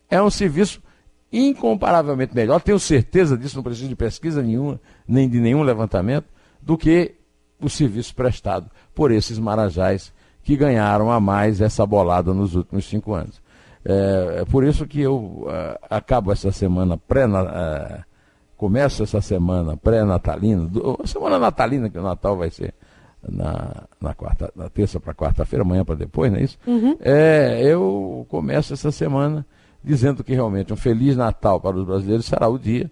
é 0.08 0.22
um 0.22 0.30
serviço 0.30 0.82
incomparavelmente 1.32 2.34
melhor, 2.34 2.60
tenho 2.60 2.78
certeza 2.78 3.36
disso, 3.36 3.56
não 3.56 3.62
preciso 3.62 3.88
de 3.88 3.96
pesquisa 3.96 4.42
nenhuma, 4.42 4.80
nem 5.06 5.28
de 5.28 5.40
nenhum 5.40 5.62
levantamento, 5.62 6.26
do 6.60 6.76
que 6.76 7.14
o 7.60 7.68
serviço 7.68 8.14
prestado 8.14 8.70
por 8.94 9.10
esses 9.10 9.38
marajás 9.38 10.12
que 10.42 10.56
ganharam 10.56 11.10
a 11.10 11.20
mais 11.20 11.60
essa 11.60 11.86
bolada 11.86 12.32
nos 12.32 12.54
últimos 12.54 12.88
cinco 12.88 13.14
anos. 13.14 13.40
É, 13.84 14.40
é 14.40 14.44
por 14.44 14.64
isso 14.64 14.86
que 14.86 15.00
eu 15.00 15.16
uh, 15.16 15.78
acabo 15.88 16.32
essa 16.32 16.52
semana 16.52 16.98
pré 16.98 17.26
uh, 17.26 18.04
começo 18.56 19.02
essa 19.02 19.22
semana 19.22 19.74
pré-natalina, 19.74 20.68
semana 21.06 21.38
natalina, 21.38 21.88
que 21.88 21.98
o 21.98 22.02
Natal 22.02 22.36
vai 22.36 22.50
ser 22.50 22.74
na, 23.26 23.84
na, 23.98 24.14
quarta, 24.14 24.52
na 24.54 24.68
terça 24.68 25.00
para 25.00 25.14
quarta-feira, 25.14 25.64
amanhã 25.64 25.82
para 25.82 25.94
depois, 25.94 26.30
não 26.30 26.38
é 26.38 26.42
isso? 26.42 26.58
Uhum. 26.66 26.94
É, 27.00 27.62
eu 27.62 28.26
começo 28.28 28.74
essa 28.74 28.90
semana 28.90 29.46
dizendo 29.82 30.22
que 30.22 30.34
realmente 30.34 30.72
um 30.72 30.76
Feliz 30.76 31.16
Natal 31.16 31.60
para 31.60 31.76
os 31.76 31.84
brasileiros 31.84 32.26
será 32.26 32.48
o 32.48 32.58
dia 32.58 32.90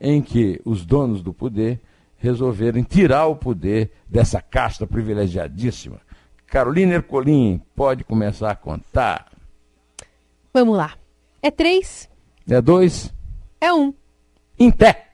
em 0.00 0.22
que 0.22 0.60
os 0.64 0.84
donos 0.84 1.22
do 1.22 1.32
poder 1.32 1.80
resolverem 2.16 2.82
tirar 2.82 3.26
o 3.26 3.36
poder 3.36 3.92
dessa 4.08 4.40
casta 4.40 4.86
privilegiadíssima. 4.86 6.00
Carolina 6.46 6.94
Ercolim, 6.94 7.60
pode 7.76 8.04
começar 8.04 8.50
a 8.50 8.56
contar. 8.56 9.30
Vamos 10.52 10.76
lá. 10.76 10.94
É 11.42 11.50
três. 11.50 12.08
É 12.48 12.60
dois. 12.60 13.12
É 13.60 13.72
um. 13.72 13.94
Em 14.58 14.70
pé. 14.70 15.09